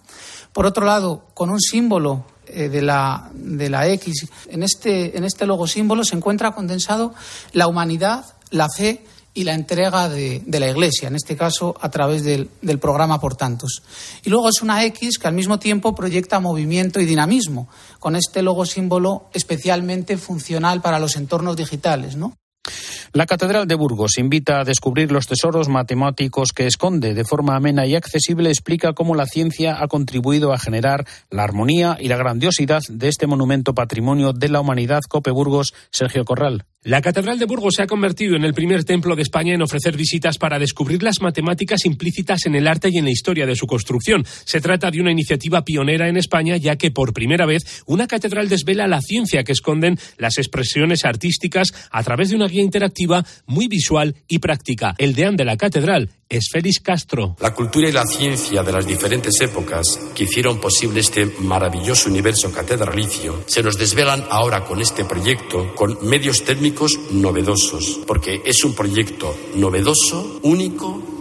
Por 0.52 0.66
otro 0.66 0.84
lado, 0.84 1.24
con 1.34 1.50
un 1.50 1.60
símbolo 1.60 2.24
eh, 2.46 2.68
de, 2.68 2.82
la, 2.82 3.30
de 3.34 3.70
la 3.70 3.88
X, 3.88 4.26
en 4.48 4.62
este, 4.62 5.16
en 5.16 5.24
este 5.24 5.46
logo 5.46 5.66
símbolo 5.66 6.04
se 6.04 6.16
encuentra 6.16 6.52
condensado 6.52 7.14
la 7.52 7.66
humanidad, 7.66 8.24
la 8.50 8.68
fe 8.68 9.04
y 9.34 9.44
la 9.44 9.54
entrega 9.54 10.10
de, 10.10 10.42
la 10.46 10.68
Iglesia, 10.68 11.08
en 11.08 11.16
este 11.16 11.36
caso 11.36 11.74
a 11.80 11.90
través 11.90 12.22
del, 12.22 12.50
del, 12.60 12.78
programa 12.78 13.18
Por 13.18 13.34
Tantos. 13.34 13.82
Y 14.24 14.30
luego 14.30 14.48
es 14.50 14.60
una 14.60 14.84
X 14.84 15.18
que 15.18 15.28
al 15.28 15.34
mismo 15.34 15.58
tiempo 15.58 15.94
proyecta 15.94 16.40
movimiento 16.40 17.00
y 17.00 17.06
dinamismo, 17.06 17.68
con 17.98 18.14
este 18.14 18.42
logo 18.42 18.66
símbolo 18.66 19.30
especialmente 19.32 20.18
funcional 20.18 20.82
para 20.82 20.98
los 20.98 21.16
entornos 21.16 21.56
digitales, 21.56 22.16
¿no? 22.16 22.36
La 23.12 23.26
Catedral 23.26 23.66
de 23.66 23.74
Burgos 23.74 24.18
invita 24.18 24.60
a 24.60 24.64
descubrir 24.64 25.12
los 25.12 25.26
tesoros 25.26 25.68
matemáticos 25.68 26.52
que 26.54 26.66
esconde. 26.66 27.12
De 27.12 27.24
forma 27.24 27.56
amena 27.56 27.86
y 27.86 27.94
accesible 27.94 28.48
explica 28.48 28.94
cómo 28.94 29.14
la 29.14 29.26
ciencia 29.26 29.82
ha 29.82 29.88
contribuido 29.88 30.52
a 30.52 30.58
generar 30.58 31.06
la 31.30 31.44
armonía 31.44 31.98
y 32.00 32.08
la 32.08 32.16
grandiosidad 32.16 32.80
de 32.88 33.08
este 33.08 33.26
monumento 33.26 33.74
patrimonio 33.74 34.32
de 34.32 34.48
la 34.48 34.60
humanidad. 34.60 35.00
Cope 35.08 35.30
Burgos, 35.30 35.74
Sergio 35.90 36.24
Corral. 36.24 36.64
La 36.84 37.00
Catedral 37.00 37.38
de 37.38 37.44
Burgos 37.44 37.74
se 37.76 37.82
ha 37.84 37.86
convertido 37.86 38.34
en 38.34 38.42
el 38.42 38.54
primer 38.54 38.82
templo 38.82 39.14
de 39.14 39.22
España 39.22 39.54
en 39.54 39.62
ofrecer 39.62 39.96
visitas 39.96 40.36
para 40.36 40.58
descubrir 40.58 41.04
las 41.04 41.20
matemáticas 41.20 41.86
implícitas 41.86 42.44
en 42.46 42.56
el 42.56 42.66
arte 42.66 42.88
y 42.90 42.98
en 42.98 43.04
la 43.04 43.12
historia 43.12 43.46
de 43.46 43.54
su 43.54 43.68
construcción. 43.68 44.24
Se 44.26 44.60
trata 44.60 44.90
de 44.90 45.00
una 45.00 45.12
iniciativa 45.12 45.62
pionera 45.64 46.08
en 46.08 46.16
España, 46.16 46.56
ya 46.56 46.74
que 46.74 46.90
por 46.90 47.12
primera 47.12 47.46
vez 47.46 47.84
una 47.86 48.08
catedral 48.08 48.48
desvela 48.48 48.88
la 48.88 49.00
ciencia 49.00 49.44
que 49.44 49.52
esconden 49.52 49.96
las 50.18 50.38
expresiones 50.38 51.04
artísticas 51.04 51.68
a 51.92 52.02
través 52.02 52.30
de 52.30 52.36
una 52.36 52.48
guía 52.48 52.64
interactiva 52.64 53.24
muy 53.46 53.68
visual 53.68 54.16
y 54.26 54.40
práctica. 54.40 54.96
El 54.98 55.14
deán 55.14 55.36
de 55.36 55.44
la 55.44 55.56
catedral 55.56 56.10
es 56.32 56.48
Félix 56.50 56.80
Castro. 56.80 57.36
La 57.40 57.54
cultura 57.54 57.88
y 57.88 57.92
la 57.92 58.06
ciencia 58.06 58.62
de 58.62 58.72
las 58.72 58.86
diferentes 58.86 59.38
épocas 59.40 60.00
que 60.14 60.24
hicieron 60.24 60.58
posible 60.58 61.00
este 61.00 61.26
maravilloso 61.40 62.08
universo 62.08 62.50
catedralicio 62.50 63.44
se 63.46 63.62
nos 63.62 63.76
desvelan 63.76 64.24
ahora 64.30 64.64
con 64.64 64.80
este 64.80 65.04
proyecto 65.04 65.74
con 65.74 65.98
medios 66.02 66.44
técnicos 66.44 66.98
novedosos, 67.10 68.00
porque 68.06 68.42
es 68.46 68.64
un 68.64 68.74
proyecto 68.74 69.36
novedoso, 69.56 70.40
único 70.42 71.11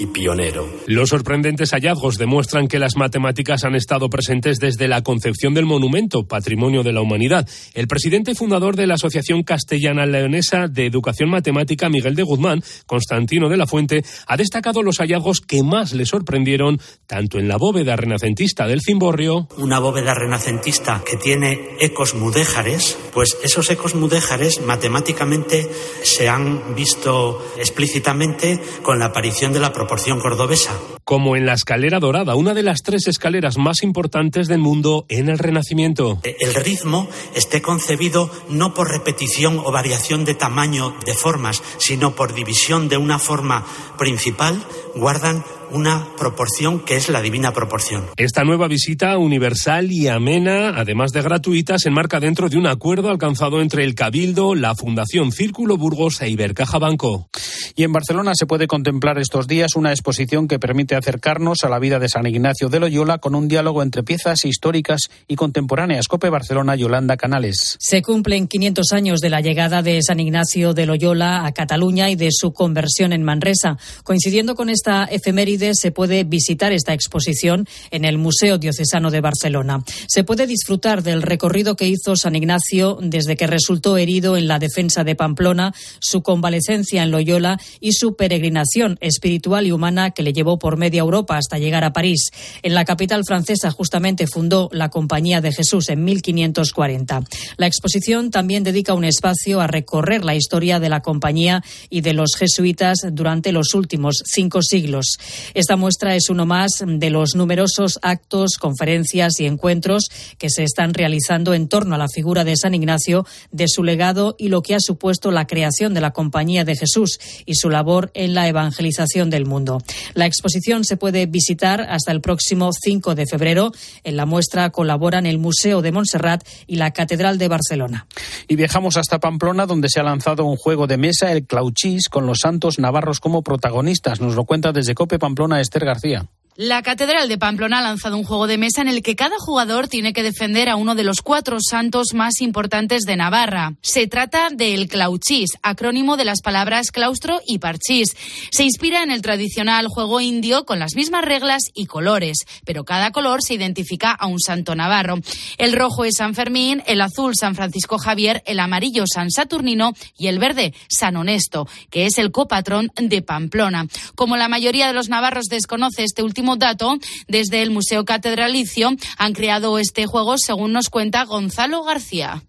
y 0.00 0.06
pionero. 0.06 0.68
Los 0.86 1.10
sorprendentes 1.10 1.70
hallazgos 1.70 2.16
demuestran 2.16 2.66
que 2.66 2.78
las 2.78 2.96
matemáticas 2.96 3.64
han 3.64 3.74
estado 3.74 4.08
presentes 4.08 4.58
desde 4.58 4.88
la 4.88 5.02
concepción 5.02 5.54
del 5.54 5.66
monumento, 5.66 6.26
patrimonio 6.26 6.82
de 6.82 6.92
la 6.92 7.02
humanidad. 7.02 7.48
El 7.74 7.86
presidente 7.86 8.32
y 8.32 8.34
fundador 8.34 8.76
de 8.76 8.86
la 8.86 8.94
Asociación 8.94 9.42
Castellana 9.42 10.06
Leonesa 10.06 10.68
de 10.68 10.86
Educación 10.86 11.28
Matemática, 11.30 11.88
Miguel 11.88 12.14
de 12.14 12.22
Guzmán, 12.22 12.62
Constantino 12.86 13.48
de 13.48 13.56
la 13.56 13.66
Fuente, 13.66 14.02
ha 14.26 14.36
destacado 14.36 14.82
los 14.82 14.98
hallazgos 14.98 15.40
que 15.40 15.62
más 15.62 15.92
le 15.92 16.06
sorprendieron, 16.06 16.80
tanto 17.06 17.38
en 17.38 17.48
la 17.48 17.58
bóveda 17.58 17.96
renacentista 17.96 18.66
del 18.66 18.80
Cimborrio. 18.80 19.48
Una 19.58 19.78
bóveda 19.78 20.14
renacentista 20.14 21.02
que 21.08 21.16
tiene 21.16 21.76
ecos 21.78 22.14
mudéjares, 22.14 22.98
pues 23.12 23.36
esos 23.42 23.70
ecos 23.70 23.94
mudéjares 23.94 24.62
matemáticamente 24.62 25.68
se 26.02 26.28
han 26.28 26.74
visto 26.74 27.44
explícitamente 27.58 28.60
con 28.82 28.98
la 28.98 29.06
aparición 29.06 29.52
de 29.52 29.60
la 29.60 29.72
cordobesa. 30.20 30.72
Como 31.04 31.36
en 31.36 31.46
la 31.46 31.54
escalera 31.54 31.98
dorada, 31.98 32.36
una 32.36 32.54
de 32.54 32.62
las 32.62 32.82
tres 32.82 33.08
escaleras 33.08 33.58
más 33.58 33.82
importantes 33.82 34.46
del 34.46 34.60
mundo 34.60 35.04
en 35.08 35.28
el 35.28 35.38
Renacimiento. 35.38 36.20
El 36.22 36.54
ritmo 36.54 37.08
esté 37.34 37.60
concebido 37.60 38.30
no 38.48 38.72
por 38.72 38.90
repetición 38.90 39.58
o 39.58 39.72
variación 39.72 40.24
de 40.24 40.34
tamaño 40.34 40.94
de 41.04 41.14
formas, 41.14 41.62
sino 41.78 42.14
por 42.14 42.34
división 42.34 42.88
de 42.88 42.98
una 42.98 43.18
forma 43.18 43.66
principal, 43.98 44.64
guardan 44.94 45.44
una 45.72 46.06
proporción 46.18 46.80
que 46.80 46.96
es 46.96 47.08
la 47.08 47.22
divina 47.22 47.52
proporción. 47.52 48.06
Esta 48.16 48.44
nueva 48.44 48.68
visita 48.68 49.16
universal 49.18 49.90
y 49.90 50.08
amena, 50.08 50.70
además 50.76 51.12
de 51.12 51.22
gratuita, 51.22 51.78
se 51.78 51.88
enmarca 51.88 52.20
dentro 52.20 52.48
de 52.48 52.58
un 52.58 52.66
acuerdo 52.66 53.08
alcanzado 53.08 53.60
entre 53.60 53.84
el 53.84 53.94
Cabildo, 53.94 54.54
la 54.54 54.74
Fundación 54.74 55.32
Círculo 55.32 55.76
Burgos 55.76 56.20
e 56.22 56.28
Ibercaja 56.28 56.78
Banco. 56.78 57.28
Y 57.76 57.84
en 57.84 57.92
Barcelona 57.92 58.32
se 58.34 58.46
puede 58.46 58.66
contemplar 58.66 59.18
estos 59.18 59.46
días 59.46 59.76
una 59.76 59.90
exposición 59.90 60.48
que 60.48 60.58
permite 60.58 60.96
acercarnos 60.96 61.64
a 61.64 61.68
la 61.68 61.78
vida 61.78 61.98
de 61.98 62.08
San 62.08 62.26
Ignacio 62.26 62.68
de 62.68 62.80
Loyola 62.80 63.18
con 63.18 63.34
un 63.34 63.48
diálogo 63.48 63.82
entre 63.82 64.02
piezas 64.02 64.44
históricas 64.44 65.10
y 65.28 65.36
contemporáneas. 65.36 66.08
Cope 66.08 66.30
Barcelona, 66.30 66.76
Yolanda 66.76 67.16
Canales. 67.16 67.76
Se 67.78 68.02
cumplen 68.02 68.48
500 68.48 68.92
años 68.92 69.20
de 69.20 69.30
la 69.30 69.40
llegada 69.40 69.82
de 69.82 70.02
San 70.02 70.20
Ignacio 70.20 70.74
de 70.74 70.86
Loyola 70.86 71.46
a 71.46 71.52
Cataluña 71.52 72.10
y 72.10 72.16
de 72.16 72.30
su 72.30 72.52
conversión 72.52 73.12
en 73.12 73.22
Manresa. 73.22 73.78
Coincidiendo 74.04 74.54
con 74.54 74.68
esta 74.68 75.04
efeméride, 75.04 75.74
se 75.74 75.92
puede 75.92 76.24
visitar 76.24 76.72
esta 76.72 76.92
exposición 76.92 77.66
en 77.90 78.04
el 78.04 78.18
Museo 78.18 78.58
Diocesano 78.58 79.10
de 79.10 79.20
Barcelona. 79.20 79.82
Se 80.08 80.24
puede 80.24 80.46
disfrutar 80.46 81.02
del 81.02 81.22
recorrido 81.22 81.76
que 81.76 81.88
hizo 81.88 82.16
San 82.16 82.36
Ignacio 82.36 82.98
desde 83.00 83.36
que 83.36 83.46
resultó 83.46 83.96
herido 83.96 84.36
en 84.36 84.48
la 84.48 84.58
defensa 84.58 85.04
de 85.04 85.14
Pamplona, 85.14 85.72
su 86.00 86.22
convalecencia 86.22 87.02
en 87.02 87.10
Loyola 87.10 87.59
y 87.80 87.92
su 87.92 88.16
peregrinación 88.16 88.98
espiritual 89.00 89.66
y 89.66 89.72
humana 89.72 90.10
que 90.10 90.22
le 90.22 90.32
llevó 90.32 90.58
por 90.58 90.76
media 90.76 91.00
Europa 91.00 91.36
hasta 91.36 91.58
llegar 91.58 91.84
a 91.84 91.92
París. 91.92 92.30
En 92.62 92.74
la 92.74 92.84
capital 92.84 93.24
francesa 93.24 93.70
justamente 93.70 94.26
fundó 94.26 94.68
la 94.72 94.88
Compañía 94.88 95.40
de 95.40 95.52
Jesús 95.52 95.88
en 95.88 96.04
1540. 96.04 97.22
La 97.56 97.66
exposición 97.66 98.30
también 98.30 98.64
dedica 98.64 98.94
un 98.94 99.04
espacio 99.04 99.60
a 99.60 99.66
recorrer 99.66 100.24
la 100.24 100.34
historia 100.34 100.80
de 100.80 100.88
la 100.88 101.00
compañía 101.00 101.62
y 101.88 102.00
de 102.00 102.14
los 102.14 102.34
jesuitas 102.36 102.98
durante 103.12 103.52
los 103.52 103.74
últimos 103.74 104.22
cinco 104.24 104.62
siglos. 104.62 105.18
Esta 105.54 105.76
muestra 105.76 106.14
es 106.14 106.28
uno 106.28 106.46
más 106.46 106.70
de 106.84 107.10
los 107.10 107.34
numerosos 107.34 107.98
actos, 108.02 108.56
conferencias 108.58 109.40
y 109.40 109.46
encuentros 109.46 110.08
que 110.38 110.50
se 110.50 110.64
están 110.64 110.94
realizando 110.94 111.54
en 111.54 111.68
torno 111.68 111.94
a 111.94 111.98
la 111.98 112.08
figura 112.08 112.44
de 112.44 112.56
San 112.56 112.74
Ignacio, 112.74 113.26
de 113.50 113.66
su 113.68 113.82
legado 113.82 114.36
y 114.38 114.48
lo 114.48 114.62
que 114.62 114.74
ha 114.74 114.80
supuesto 114.80 115.30
la 115.30 115.46
creación 115.46 115.94
de 115.94 116.00
la 116.00 116.12
Compañía 116.12 116.64
de 116.64 116.76
Jesús 116.76 117.18
y 117.50 117.54
su 117.56 117.68
labor 117.68 118.12
en 118.14 118.32
la 118.32 118.46
evangelización 118.46 119.28
del 119.28 119.44
mundo. 119.44 119.82
La 120.14 120.26
exposición 120.26 120.84
se 120.84 120.96
puede 120.96 121.26
visitar 121.26 121.80
hasta 121.80 122.12
el 122.12 122.20
próximo 122.20 122.70
5 122.72 123.16
de 123.16 123.26
febrero. 123.26 123.72
En 124.04 124.16
la 124.16 124.24
muestra 124.24 124.70
colaboran 124.70 125.26
el 125.26 125.38
Museo 125.38 125.82
de 125.82 125.90
Montserrat 125.90 126.46
y 126.68 126.76
la 126.76 126.92
Catedral 126.92 127.38
de 127.38 127.48
Barcelona. 127.48 128.06
Y 128.46 128.54
viajamos 128.54 128.96
hasta 128.96 129.18
Pamplona, 129.18 129.66
donde 129.66 129.88
se 129.88 129.98
ha 129.98 130.04
lanzado 130.04 130.44
un 130.44 130.56
juego 130.56 130.86
de 130.86 130.96
mesa, 130.96 131.32
el 131.32 131.44
Clauchís, 131.44 132.08
con 132.08 132.24
los 132.24 132.38
santos 132.38 132.78
navarros 132.78 133.18
como 133.18 133.42
protagonistas. 133.42 134.20
Nos 134.20 134.36
lo 134.36 134.44
cuenta 134.44 134.70
desde 134.70 134.94
Cope 134.94 135.18
Pamplona 135.18 135.60
Esther 135.60 135.84
García. 135.84 136.28
La 136.56 136.82
Catedral 136.82 137.28
de 137.28 137.38
Pamplona 137.38 137.78
ha 137.78 137.82
lanzado 137.82 138.16
un 138.16 138.24
juego 138.24 138.48
de 138.48 138.58
mesa 138.58 138.82
en 138.82 138.88
el 138.88 139.02
que 139.02 139.14
cada 139.14 139.36
jugador 139.38 139.86
tiene 139.86 140.12
que 140.12 140.24
defender 140.24 140.68
a 140.68 140.74
uno 140.74 140.96
de 140.96 141.04
los 141.04 141.22
cuatro 141.22 141.58
santos 141.60 142.08
más 142.12 142.40
importantes 142.40 143.04
de 143.04 143.16
Navarra. 143.16 143.74
Se 143.82 144.08
trata 144.08 144.48
del 144.50 144.88
Clauchís, 144.88 145.50
acrónimo 145.62 146.16
de 146.16 146.24
las 146.24 146.42
palabras 146.42 146.90
claustro 146.90 147.40
y 147.46 147.60
parchís. 147.60 148.16
Se 148.50 148.64
inspira 148.64 149.04
en 149.04 149.12
el 149.12 149.22
tradicional 149.22 149.86
juego 149.86 150.20
indio 150.20 150.66
con 150.66 150.80
las 150.80 150.96
mismas 150.96 151.24
reglas 151.24 151.62
y 151.72 151.86
colores, 151.86 152.38
pero 152.66 152.84
cada 152.84 153.12
color 153.12 153.42
se 153.42 153.54
identifica 153.54 154.10
a 154.10 154.26
un 154.26 154.40
santo 154.40 154.74
navarro. 154.74 155.20
El 155.56 155.72
rojo 155.72 156.04
es 156.04 156.16
San 156.16 156.34
Fermín, 156.34 156.82
el 156.86 157.00
azul 157.00 157.36
San 157.36 157.54
Francisco 157.54 157.96
Javier, 157.96 158.42
el 158.44 158.58
amarillo 158.58 159.04
San 159.06 159.30
Saturnino 159.30 159.92
y 160.18 160.26
el 160.26 160.40
verde 160.40 160.74
San 160.88 161.16
Honesto, 161.16 161.68
que 161.90 162.06
es 162.06 162.18
el 162.18 162.32
copatrón 162.32 162.90
de 162.96 163.22
Pamplona. 163.22 163.86
Como 164.16 164.36
la 164.36 164.48
mayoría 164.48 164.88
de 164.88 164.94
los 164.94 165.08
navarros 165.08 165.46
desconoce 165.46 166.02
este 166.02 166.24
último 166.40 166.56
dato, 166.56 166.96
desde 167.28 167.60
el 167.60 167.70
Museo 167.70 168.06
Catedralicio 168.06 168.92
han 169.18 169.34
creado 169.34 169.78
este 169.78 170.06
juego, 170.06 170.38
según 170.38 170.72
nos 170.72 170.88
cuenta 170.88 171.26
Gonzalo 171.26 171.84
García. 171.84 172.42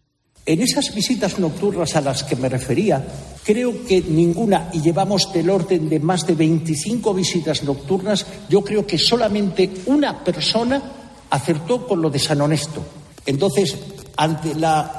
En 0.46 0.62
esas 0.62 0.96
visitas 0.96 1.40
nocturnas 1.40 1.98
a 1.98 2.02
las 2.02 2.24
que 2.24 2.38
me 2.38 2.48
refería, 2.48 3.06
creo 3.44 3.86
que 3.86 4.02
ninguna, 4.02 4.70
y 4.72 4.82
llevamos 4.82 5.34
del 5.34 5.50
orden 5.50 5.90
de 5.90 6.00
más 6.00 6.26
de 6.26 6.36
25 6.36 7.14
visitas 7.14 7.64
nocturnas, 7.64 8.26
yo 8.48 8.64
creo 8.64 8.88
que 8.88 8.98
solamente 8.98 9.70
una 9.88 10.24
persona 10.24 10.82
acertó 11.30 11.86
con 11.86 12.02
lo 12.02 12.10
de 12.10 12.20
San 12.20 12.40
Honesto. 12.40 12.82
Entonces, 13.26 13.76
ante 14.16 14.54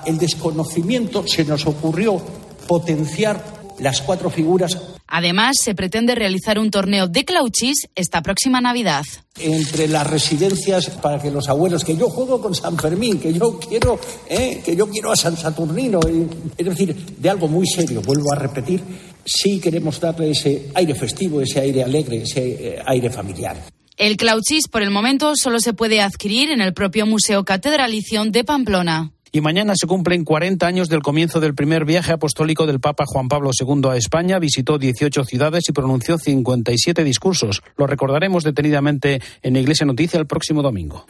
el 0.05 0.19
desconocimiento, 0.19 1.27
se 1.27 1.47
nos 1.47 1.67
ocurrió 1.67 2.21
potenciar 2.69 3.62
las 3.83 4.01
cuatro 4.01 4.31
figuras 4.31 4.79
Además, 5.15 5.57
se 5.63 5.75
pretende 5.75 6.15
realizar 6.15 6.59
un 6.59 6.71
torneo 6.71 7.07
de 7.07 7.27
clauchis 7.27 7.87
esta 7.95 8.23
próxima 8.23 8.63
Navidad. 8.63 9.05
Entre 9.39 9.87
las 9.87 10.07
residencias 10.07 10.89
para 10.89 11.21
que 11.21 11.31
los 11.31 11.51
abuelos, 11.51 11.85
que 11.85 11.95
yo 11.95 12.09
juego 12.09 12.41
con 12.41 12.55
San 12.55 12.79
Fermín, 12.79 13.21
que 13.21 13.31
yo 13.31 13.61
quiero, 13.61 14.01
eh, 14.27 14.63
que 14.65 14.75
yo 14.75 14.89
quiero 14.89 15.13
a 15.13 15.17
San 15.17 15.37
Saturnino, 15.37 16.01
eh, 16.09 16.27
es 16.57 16.67
decir, 16.67 16.95
de 16.95 17.29
algo 17.29 17.47
muy 17.47 17.67
serio, 17.67 18.01
vuelvo 18.01 18.33
a 18.33 18.37
repetir, 18.37 18.83
sí 19.23 19.61
queremos 19.61 20.01
darle 20.01 20.31
ese 20.31 20.71
aire 20.75 20.95
festivo, 20.95 21.43
ese 21.43 21.61
aire 21.61 21.83
alegre, 21.83 22.23
ese 22.23 22.49
eh, 22.49 22.83
aire 22.87 23.11
familiar. 23.11 23.57
El 23.99 24.17
clauchis 24.17 24.67
por 24.67 24.81
el 24.81 24.91
momento 24.91 25.35
solo 25.37 25.61
se 25.61 25.75
puede 25.75 26.01
adquirir 26.01 26.51
en 26.51 26.63
el 26.63 26.73
propio 26.73 27.05
Museo 27.05 27.45
Catedralicio 27.45 28.25
de 28.25 28.45
Pamplona. 28.45 29.13
Y 29.35 29.41
mañana 29.41 29.73
se 29.77 29.87
cumplen 29.87 30.25
40 30.25 30.67
años 30.67 30.91
del 30.91 31.01
comienzo 31.01 31.41
del 31.41 31.55
primer 31.55 31.87
viaje 31.87 32.13
apostólico 32.13 32.67
del 32.67 32.81
Papa 32.81 33.05
Juan 33.07 33.29
Pablo 33.29 33.51
II 33.59 33.89
a 33.89 33.97
España. 33.97 34.39
Visitó 34.39 34.77
18 34.77 35.25
ciudades 35.25 35.65
y 35.71 35.73
pronunció 35.73 36.19
57 36.19 37.03
discursos. 37.03 37.63
Lo 37.79 37.87
recordaremos 37.87 38.45
detenidamente 38.45 39.23
en 39.43 39.57
Iglesia 39.57 39.87
Noticia 39.87 40.21
el 40.21 40.27
próximo 40.27 40.61
domingo. 40.61 41.07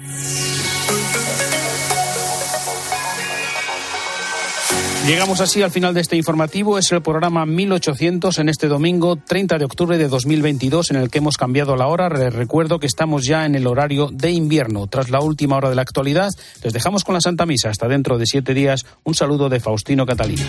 Llegamos 5.07 5.41
así 5.41 5.61
al 5.63 5.73
final 5.73 5.95
de 5.95 6.01
este 6.01 6.17
informativo. 6.17 6.79
Es 6.79 6.93
el 6.93 7.03
programa 7.03 7.45
1800 7.45 8.39
en 8.39 8.49
este 8.49 8.69
domingo 8.69 9.17
30 9.17 9.59
de 9.59 9.65
octubre 9.65 9.99
de 9.99 10.07
2022 10.07 10.93
en 10.93 10.97
el 10.97 11.11
que 11.11 11.19
hemos 11.19 11.37
cambiado 11.37 11.75
la 11.75 11.89
hora. 11.89 12.09
Les 12.09 12.33
recuerdo 12.33 12.79
que 12.79 12.87
estamos 12.87 13.25
ya 13.25 13.45
en 13.45 13.57
el 13.57 13.67
horario 13.67 14.11
de 14.13 14.31
invierno. 14.31 14.87
Tras 14.87 15.11
la 15.11 15.21
última 15.21 15.57
hora 15.57 15.71
de 15.71 15.75
la 15.75 15.83
actualidad, 15.83 16.31
les 16.63 16.73
dejamos 16.73 17.03
con 17.03 17.15
la 17.15 17.21
Santa 17.21 17.47
Misa. 17.47 17.69
Hasta 17.69 17.89
dentro 17.89 18.17
de 18.17 18.27
siete 18.27 18.55
días. 18.55 18.87
Un 19.03 19.15
saludo 19.17 19.49
de 19.49 19.59
Faustino 19.59 20.07
Catalina. 20.07 20.45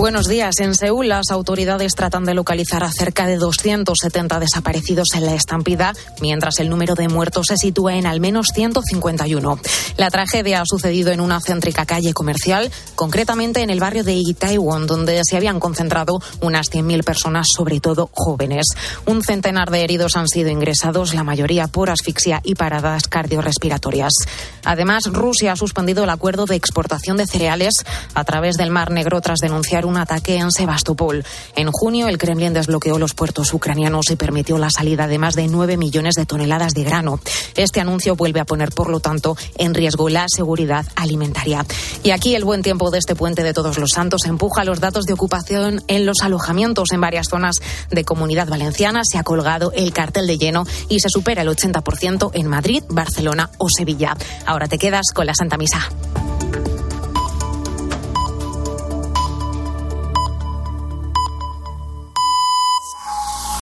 Buenos 0.00 0.28
días. 0.28 0.58
En 0.60 0.74
Seúl, 0.74 1.08
las 1.08 1.30
autoridades 1.30 1.92
tratan 1.94 2.24
de 2.24 2.32
localizar 2.32 2.82
a 2.82 2.90
cerca 2.90 3.26
de 3.26 3.36
270 3.36 4.40
desaparecidos 4.40 5.08
en 5.14 5.26
la 5.26 5.34
estampida, 5.34 5.92
mientras 6.22 6.58
el 6.58 6.70
número 6.70 6.94
de 6.94 7.08
muertos 7.08 7.48
se 7.48 7.58
sitúa 7.58 7.96
en 7.96 8.06
al 8.06 8.18
menos 8.18 8.46
151. 8.54 9.60
La 9.98 10.10
tragedia 10.10 10.62
ha 10.62 10.64
sucedido 10.64 11.12
en 11.12 11.20
una 11.20 11.38
céntrica 11.42 11.84
calle 11.84 12.14
comercial, 12.14 12.70
concretamente 12.94 13.60
en 13.60 13.68
el 13.68 13.78
barrio 13.78 14.02
de 14.02 14.14
Itaewon, 14.14 14.86
donde 14.86 15.20
se 15.22 15.36
habían 15.36 15.60
concentrado 15.60 16.18
unas 16.40 16.70
100.000 16.70 17.04
personas, 17.04 17.48
sobre 17.54 17.78
todo 17.78 18.08
jóvenes. 18.14 18.68
Un 19.04 19.22
centenar 19.22 19.70
de 19.70 19.84
heridos 19.84 20.16
han 20.16 20.28
sido 20.28 20.48
ingresados, 20.48 21.12
la 21.12 21.24
mayoría 21.24 21.68
por 21.68 21.90
asfixia 21.90 22.40
y 22.42 22.54
paradas 22.54 23.06
cardiorrespiratorias. 23.06 24.14
Además, 24.64 25.02
Rusia 25.12 25.52
ha 25.52 25.56
suspendido 25.56 26.04
el 26.04 26.10
acuerdo 26.10 26.46
de 26.46 26.56
exportación 26.56 27.18
de 27.18 27.26
cereales 27.26 27.74
a 28.14 28.24
través 28.24 28.56
del 28.56 28.70
Mar 28.70 28.90
Negro 28.92 29.20
tras 29.20 29.40
denunciar 29.40 29.89
un 29.90 29.98
ataque 29.98 30.36
en 30.36 30.50
Sebastopol. 30.50 31.24
En 31.56 31.70
junio, 31.70 32.08
el 32.08 32.16
Kremlin 32.16 32.52
desbloqueó 32.52 32.98
los 32.98 33.14
puertos 33.14 33.52
ucranianos 33.52 34.10
y 34.10 34.16
permitió 34.16 34.56
la 34.56 34.70
salida 34.70 35.06
de 35.06 35.18
más 35.18 35.34
de 35.34 35.48
9 35.48 35.76
millones 35.76 36.14
de 36.14 36.26
toneladas 36.26 36.74
de 36.74 36.84
grano. 36.84 37.20
Este 37.56 37.80
anuncio 37.80 38.16
vuelve 38.16 38.40
a 38.40 38.44
poner, 38.44 38.70
por 38.70 38.88
lo 38.88 39.00
tanto, 39.00 39.36
en 39.58 39.74
riesgo 39.74 40.08
la 40.08 40.26
seguridad 40.28 40.86
alimentaria. 40.96 41.66
Y 42.02 42.10
aquí 42.10 42.34
el 42.34 42.44
buen 42.44 42.62
tiempo 42.62 42.90
de 42.90 42.98
este 42.98 43.16
puente 43.16 43.42
de 43.42 43.52
Todos 43.52 43.78
los 43.78 43.90
Santos 43.90 44.24
empuja 44.26 44.64
los 44.64 44.80
datos 44.80 45.04
de 45.04 45.12
ocupación 45.12 45.82
en 45.88 46.06
los 46.06 46.22
alojamientos 46.22 46.92
en 46.92 47.00
varias 47.00 47.28
zonas 47.28 47.56
de 47.90 48.04
Comunidad 48.04 48.48
Valenciana. 48.48 49.02
Se 49.04 49.18
ha 49.18 49.24
colgado 49.24 49.72
el 49.72 49.92
cartel 49.92 50.26
de 50.26 50.38
lleno 50.38 50.64
y 50.88 51.00
se 51.00 51.08
supera 51.08 51.42
el 51.42 51.48
80% 51.48 52.30
en 52.34 52.46
Madrid, 52.46 52.84
Barcelona 52.88 53.50
o 53.58 53.66
Sevilla. 53.68 54.16
Ahora 54.46 54.68
te 54.68 54.78
quedas 54.78 55.06
con 55.12 55.26
la 55.26 55.34
Santa 55.34 55.56
Misa. 55.56 55.88